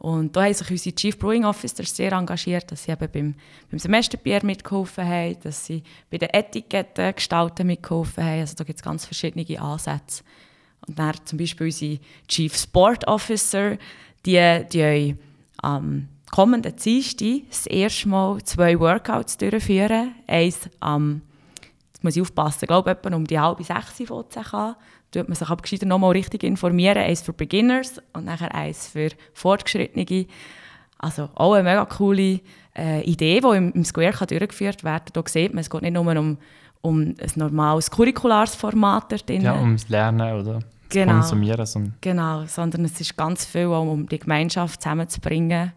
Und 0.04 0.36
da 0.36 0.44
haben 0.44 0.54
sich 0.54 0.70
unsere 0.70 0.96
Chief 0.96 1.18
Brewing 1.18 1.46
Officers 1.46 1.96
sehr 1.96 2.12
engagiert, 2.12 2.70
dass 2.70 2.84
sie 2.84 2.92
eben 2.92 3.10
beim, 3.10 3.36
beim 3.72 3.80
Semesterbier 3.80 4.44
mitgeholfen 4.44 5.08
haben, 5.08 5.38
dass 5.42 5.66
sie 5.66 5.82
bei 6.12 6.18
den 6.18 6.28
Etiketten 6.28 7.16
gestalten 7.16 7.66
mitgeholfen 7.66 8.22
haben. 8.22 8.42
Also 8.42 8.54
da 8.58 8.66
gibt 8.66 8.80
es 8.80 8.84
ganz 8.84 9.06
verschiedene 9.06 9.62
Ansätze. 9.62 10.26
Und 10.86 11.00
dann 11.00 11.16
zum 11.24 11.40
Beispiel 11.40 11.68
unsere 11.68 12.00
Chief 12.28 12.54
Sport 12.54 13.08
Officer, 13.08 13.78
die, 14.26 14.66
die 14.74 15.16
am 15.62 16.10
kommenden 16.30 16.76
Dienstag 16.76 17.44
das 17.48 17.66
erste 17.68 18.10
Mal 18.10 18.44
zwei 18.44 18.78
Workouts 18.78 19.38
durchführen. 19.38 20.16
Eins 20.28 20.70
am, 20.82 21.22
muss 22.04 22.16
ich 22.16 22.22
aufpassen, 22.22 22.60
ich 22.62 22.68
glaube 22.68 22.92
etwa 22.92 23.16
um 23.16 23.26
die 23.26 23.40
halbe 23.40 23.64
sechs 23.64 24.00
Uhr 24.10 24.26
tut 24.30 25.30
man 25.30 25.36
sich 25.36 25.50
aber 25.50 25.62
gescheiter 25.62 25.86
nochmal 25.86 26.12
richtig 26.12 26.44
informieren. 26.44 26.98
Eins 26.98 27.22
für 27.22 27.34
Beginners 27.34 28.02
und 28.14 28.26
nachher 28.26 28.54
eins 28.54 28.88
für 28.88 29.10
Fortgeschrittene. 29.34 30.28
Also 30.98 31.30
auch 31.36 31.54
eine 31.54 31.64
mega 31.64 31.86
coole 31.86 32.40
äh, 32.76 33.02
Idee, 33.04 33.40
die 33.40 33.58
im, 33.58 33.72
im 33.74 33.86
Square 33.86 34.14
kann 34.14 34.28
durchgeführt 34.28 34.84
werden 34.84 35.06
kann. 35.14 35.24
Hier 35.26 35.44
sieht 35.44 35.54
man, 35.54 35.62
es 35.62 35.70
geht 35.70 35.82
nicht 35.82 35.94
nur 35.94 36.18
um, 36.18 36.38
um 36.82 37.00
ein 37.00 37.32
normales 37.36 37.92
curriculares 37.92 38.56
Format 38.56 39.12
drin. 39.28 39.42
Ja, 39.42 39.56
ums 39.56 39.90
Lernen 39.90 40.40
oder 40.40 40.60
genau, 40.90 41.14
Konsumieren. 41.14 41.66
So. 41.66 41.82
Genau, 42.02 42.46
sondern 42.46 42.86
es 42.86 43.00
ist 43.00 43.16
ganz 43.18 43.46
viel 43.46 43.68
auch 43.68 43.86
um 43.86 44.08
die 44.08 44.20
Gemeinschaft 44.20 44.82
zusammenzubringen, 44.82 45.74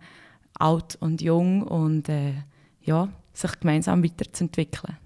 alt 0.58 0.96
und 1.00 1.20
jung 1.20 1.62
und 1.62 2.08
äh, 2.08 2.34
ja, 2.82 3.08
sich 3.32 3.60
gemeinsam 3.60 4.02
weiterzuentwickeln. 4.02 4.96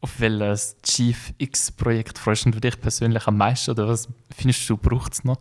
Auf 0.00 0.20
welches 0.20 0.76
Chief 0.82 1.32
X-Projekt 1.38 2.18
freust 2.18 2.46
du 2.46 2.52
dich 2.52 2.80
persönlich 2.80 3.26
am 3.26 3.36
meisten 3.36 3.72
oder 3.72 3.88
was 3.88 4.08
findest 4.34 4.68
du, 4.70 4.76
braucht 4.76 5.12
es 5.14 5.24
noch? 5.24 5.38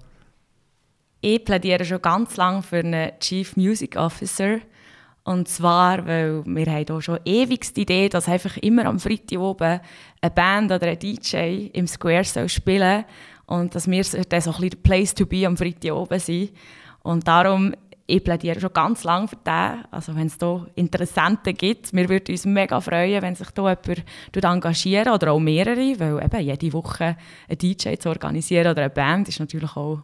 Ich 1.22 1.44
plädiere 1.44 1.86
schon 1.86 2.02
ganz 2.02 2.38
lange 2.38 2.64
für 2.64 2.80
einen 2.80 3.12
Chief 3.20 3.56
Music 3.56 3.96
Officer. 3.96 4.60
Und 5.24 5.48
zwar, 5.48 6.08
weil 6.08 6.44
wir 6.46 6.66
haben 6.68 6.86
hier 6.88 7.02
schon 7.02 7.20
ewig 7.26 7.74
die 7.74 7.82
Idee, 7.82 8.08
dass 8.08 8.30
einfach 8.30 8.56
immer 8.58 8.86
am 8.86 9.00
Freitag 9.00 9.40
oben 9.40 9.82
eine 10.22 10.32
Band 10.32 10.72
oder 10.72 10.88
ein 10.88 11.00
DJ 11.00 11.68
im 11.74 11.86
Square 11.86 12.24
soll 12.24 12.48
spielen 12.48 13.04
und 13.46 13.76
dass 13.76 13.88
wir 13.88 14.04
dann 14.04 14.42
so 14.42 14.52
ein 14.52 14.56
bisschen 14.56 14.70
der 14.70 14.78
Place 14.78 15.14
to 15.14 15.26
be 15.26 15.46
am 15.46 15.58
Freitag 15.58 15.92
oben 15.92 16.20
sind. 16.20 16.52
Und 17.04 17.28
darum 17.28 17.74
ich 18.10 18.24
plädiere 18.24 18.60
schon 18.60 18.72
ganz 18.72 19.04
lange 19.04 19.28
für 19.28 19.36
den. 19.36 19.84
Also 19.92 20.16
wenn 20.16 20.28
es 20.28 20.38
hier 20.40 20.66
Interessenten 20.76 21.54
gibt, 21.54 21.94
wir 21.94 22.08
würden 22.08 22.32
uns 22.32 22.46
mega 22.46 22.80
freuen, 22.80 23.22
wenn 23.22 23.36
sich 23.36 23.50
hier 23.54 23.78
jemand 23.84 24.46
engagieren 24.46 25.14
oder 25.14 25.34
auch 25.34 25.40
mehrere, 25.40 26.00
weil 26.00 26.24
eben 26.24 26.40
jede 26.40 26.74
Woche 26.74 27.18
ein 27.50 27.58
DJ 27.58 27.96
zu 27.96 28.08
organisieren 28.08 28.72
oder 28.72 28.84
eine 28.84 28.90
Band 28.90 29.28
ist 29.28 29.42
natürlich 29.42 29.76
auch, 29.76 30.04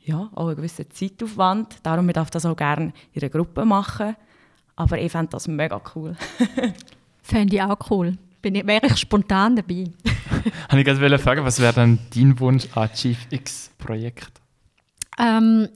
ja, 0.00 0.28
auch 0.34 0.48
ein 0.48 0.56
gewisser 0.56 0.90
Zeitaufwand. 0.90 1.76
Darum 1.84 2.08
darf 2.08 2.26
ich 2.26 2.32
das 2.32 2.44
auch 2.44 2.56
gerne 2.56 2.92
in 3.12 3.22
einer 3.22 3.30
Gruppe 3.30 3.64
machen. 3.64 4.16
Aber 4.74 5.00
ich 5.00 5.12
fände 5.12 5.30
das 5.30 5.46
mega 5.46 5.80
cool. 5.94 6.16
Fände 7.22 7.54
ich 7.54 7.62
auch 7.62 7.78
cool. 7.90 8.18
Bin 8.42 8.56
ich, 8.56 8.66
wäre 8.66 8.86
ich 8.86 8.98
spontan 8.98 9.54
dabei. 9.54 9.84
Habe 10.68 10.80
ich 10.80 10.84
gerade 10.84 11.18
fragen, 11.18 11.44
was 11.44 11.60
wäre 11.60 11.72
dann 11.72 12.00
dein 12.14 12.38
Wunsch 12.40 12.66
an 12.74 12.92
Chief 12.92 13.26
X-Projekt? 13.30 14.32
Ähm, 15.18 15.68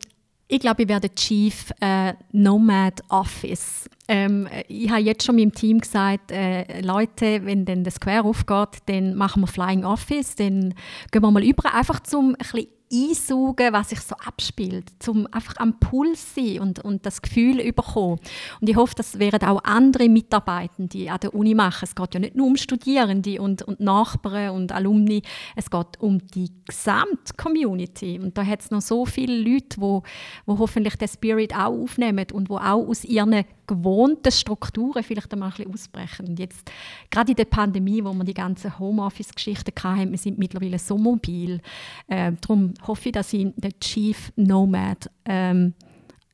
Ich 0.50 0.60
glaube, 0.60 0.82
ich 0.82 0.88
werde 0.88 1.14
Chief 1.14 1.70
äh, 1.80 2.14
Nomad 2.32 3.02
Office. 3.10 3.88
Ähm, 4.08 4.48
ich 4.66 4.90
habe 4.90 5.02
jetzt 5.02 5.24
schon 5.24 5.36
meinem 5.36 5.52
Team 5.52 5.78
gesagt, 5.78 6.32
äh, 6.32 6.80
Leute, 6.80 7.44
wenn 7.44 7.66
dann 7.66 7.84
der 7.84 7.92
Square 7.92 8.24
aufgeht, 8.24 8.80
dann 8.86 9.14
machen 9.14 9.42
wir 9.42 9.46
Flying 9.46 9.84
Office, 9.84 10.36
dann 10.36 10.72
gehen 11.12 11.22
wir 11.22 11.30
mal 11.30 11.44
über, 11.44 11.74
einfach 11.74 12.00
zum 12.00 12.30
ein 12.30 12.36
bisschen 12.38 12.66
einsaugen, 12.92 13.72
was 13.72 13.90
sich 13.90 14.00
so 14.00 14.14
abspielt, 14.16 14.90
zum 14.98 15.26
einfach 15.32 15.56
am 15.58 15.78
Puls 15.78 16.34
sein 16.34 16.60
und, 16.60 16.84
und 16.84 17.04
das 17.06 17.22
Gefühl 17.22 17.56
bekommen. 17.72 18.18
Und 18.60 18.68
ich 18.68 18.76
hoffe, 18.76 18.94
das 18.96 19.18
werden 19.18 19.46
auch 19.48 19.62
andere 19.64 20.08
Mitarbeitende 20.08 21.10
an 21.10 21.20
der 21.20 21.34
Uni 21.34 21.54
machen. 21.54 21.84
Es 21.84 21.94
geht 21.94 22.14
ja 22.14 22.20
nicht 22.20 22.34
nur 22.34 22.46
um 22.46 22.56
Studierende 22.56 23.40
und, 23.40 23.62
und 23.62 23.80
Nachbarn 23.80 24.50
und 24.50 24.72
Alumni, 24.72 25.22
es 25.56 25.70
geht 25.70 26.00
um 26.00 26.18
die 26.28 26.50
gesamte 26.66 27.34
Community. 27.36 28.18
Und 28.18 28.36
da 28.38 28.44
hat 28.44 28.60
es 28.60 28.70
noch 28.70 28.82
so 28.82 29.06
viele 29.06 29.38
Leute, 29.38 29.80
wo, 29.80 30.02
wo 30.46 30.58
hoffentlich 30.58 30.96
den 30.96 31.08
Spirit 31.08 31.54
auch 31.54 31.72
aufnehmen 31.72 32.26
und 32.32 32.48
wo 32.48 32.56
auch 32.56 32.86
aus 32.86 33.04
ihren 33.04 33.44
gewohnten 33.68 34.32
Strukturen 34.32 35.02
vielleicht 35.04 35.32
einmal 35.32 35.50
ein 35.50 35.56
bisschen 35.56 35.72
ausbrechen. 35.72 36.28
Und 36.28 36.38
jetzt, 36.40 36.70
gerade 37.10 37.32
in 37.32 37.36
der 37.36 37.44
Pandemie, 37.44 38.02
wo 38.02 38.12
wir 38.14 38.24
die 38.24 38.34
ganzen 38.34 38.76
Homeoffice-Geschichten 38.78 39.72
hatten, 39.82 40.10
wir 40.10 40.18
sind 40.18 40.38
mittlerweile 40.38 40.78
so 40.78 40.98
mobil. 40.98 41.60
Äh, 42.08 42.32
darum 42.40 42.72
hoffe 42.86 43.08
ich, 43.08 43.12
dass 43.12 43.32
ich 43.32 43.48
der 43.56 43.78
Chief 43.80 44.32
Nomad 44.36 45.10
ähm, 45.24 45.74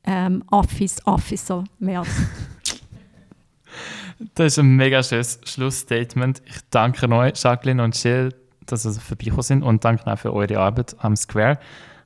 ähm, 0.03 0.43
Office 0.51 1.05
Officer 1.05 1.63
werde. 1.79 2.09
Das 4.33 4.53
ist 4.53 4.59
ein 4.59 4.77
mega 4.77 5.03
schönes 5.03 5.41
Schlussstatement. 5.43 6.41
Ich 6.45 6.55
danke 6.69 7.09
euch, 7.09 7.33
Jacqueline 7.43 7.83
und 7.83 8.01
Jill, 8.01 8.33
dass 8.65 8.85
ihr 8.85 8.93
vorbeigekommen 8.93 9.43
sind 9.43 9.63
und 9.63 9.83
danke 9.83 10.09
auch 10.09 10.17
für 10.17 10.33
eure 10.33 10.57
Arbeit 10.59 10.95
am 10.99 11.17
Square. 11.17 11.59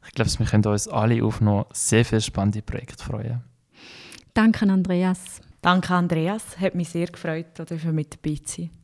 Ich 0.08 0.14
glaube, 0.14 0.32
wir 0.40 0.46
können 0.48 0.66
uns 0.66 0.88
alle 0.88 1.24
auf 1.24 1.40
noch 1.40 1.68
sehr 1.72 2.04
viele 2.04 2.22
spannende 2.22 2.64
Projekte 2.64 3.04
freuen. 3.04 3.44
Danke, 4.34 4.66
Andreas. 4.68 5.42
Danke, 5.62 5.94
Andreas. 5.94 6.58
Hat 6.60 6.74
mich 6.74 6.90
sehr 6.90 7.08
gefreut, 7.08 7.48
dafür 7.54 7.92
mit 7.92 8.16
dabei 8.16 8.38
zu 8.38 8.62
sein. 8.62 8.79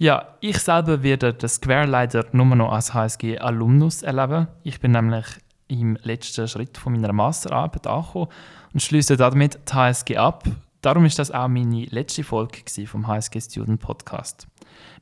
Ja, 0.00 0.28
ich 0.38 0.58
selber 0.58 1.02
werde 1.02 1.34
das 1.34 1.60
leider 1.64 2.24
nur 2.30 2.46
noch 2.54 2.70
als 2.70 2.94
HSG-Alumnus 2.94 4.02
erleben. 4.02 4.46
Ich 4.62 4.78
bin 4.78 4.92
nämlich 4.92 5.26
im 5.66 5.98
letzten 6.04 6.46
Schritt 6.46 6.78
von 6.78 6.92
meiner 6.92 7.12
Masterarbeit 7.12 7.88
angekommen 7.88 8.28
und 8.72 8.80
schließe 8.80 9.16
damit 9.16 9.58
die 9.68 9.74
HSG 9.74 10.16
ab. 10.16 10.44
Darum 10.82 11.04
ist 11.04 11.18
das 11.18 11.32
auch 11.32 11.48
meine 11.48 11.86
letzte 11.86 12.22
Folge 12.22 12.58
vom 12.86 13.08
HSG 13.08 13.40
Student 13.40 13.80
Podcast. 13.80 14.46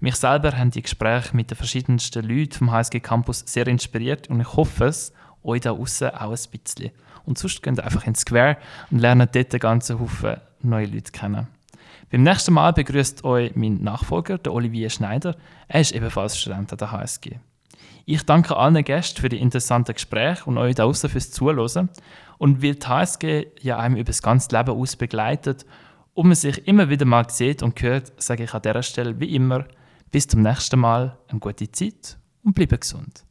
Mich 0.00 0.16
selber 0.16 0.56
haben 0.56 0.70
die 0.70 0.80
Gespräche 0.80 1.37
mit 1.37 1.50
den 1.50 1.59
verschiedensten 1.59 2.26
Leuten 2.26 2.52
vom 2.54 2.72
HSG 2.72 3.00
Campus 3.00 3.44
sehr 3.46 3.66
inspiriert 3.66 4.30
und 4.30 4.40
ich 4.40 4.56
hoffe 4.56 4.87
es, 4.87 5.12
euch 5.42 5.61
da 5.61 5.72
außen 5.72 6.09
auch 6.09 6.30
ein 6.30 6.50
bisschen. 6.50 6.90
Und 7.26 7.37
sonst 7.37 7.62
geht 7.62 7.80
einfach 7.80 8.06
ins 8.06 8.20
Square 8.20 8.56
und 8.90 9.00
lernt 9.00 9.37
dort 9.37 9.52
einen 9.52 9.61
ganzen 9.61 10.00
Haufen 10.00 10.37
neue 10.62 10.87
Leute 10.87 11.12
kennen. 11.12 11.48
Beim 12.16 12.22
nächsten 12.22 12.55
Mal 12.55 12.72
begrüßt 12.72 13.24
euch 13.24 13.55
mein 13.57 13.83
Nachfolger, 13.83 14.38
der 14.38 14.55
Olivier 14.55 14.88
Schneider. 14.88 15.37
Er 15.68 15.83
ist 15.83 15.92
ebenfalls 15.92 16.38
Student 16.38 16.72
an 16.72 16.79
der 16.79 16.90
HSG. 16.90 17.33
Ich 18.07 18.22
danke 18.22 18.57
allen 18.57 18.83
Gästen 18.83 19.20
für 19.20 19.29
die 19.29 19.38
interessanten 19.38 19.92
Gespräche 19.92 20.46
und 20.46 20.57
euch 20.57 20.76
da 20.76 20.85
außen 20.85 21.11
fürs 21.11 21.31
Zuhören. 21.31 21.90
Und 22.38 22.62
weil 22.62 22.76
die 22.76 22.87
HSG 22.87 23.48
ja 23.61 23.76
einem 23.76 23.96
über 23.96 24.05
das 24.05 24.22
ganze 24.22 24.57
Leben 24.57 24.70
aus 24.70 24.96
begleitet 24.96 25.66
und 26.14 26.29
man 26.29 26.37
sich 26.37 26.66
immer 26.66 26.88
wieder 26.88 27.05
mal 27.05 27.29
sieht 27.29 27.62
und 27.62 27.83
hört, 27.83 28.11
sage 28.16 28.44
ich 28.44 28.55
an 28.55 28.62
dieser 28.62 28.83
Stelle 28.83 29.20
wie 29.20 29.35
immer, 29.35 29.66
bis 30.11 30.26
zum 30.26 30.40
nächsten 30.40 30.81
Mal 30.81 31.18
eine 31.29 31.38
gute 31.38 31.70
Zeit 31.70 32.16
und 32.42 32.55
bleibe 32.55 32.79
gesund. 32.79 33.26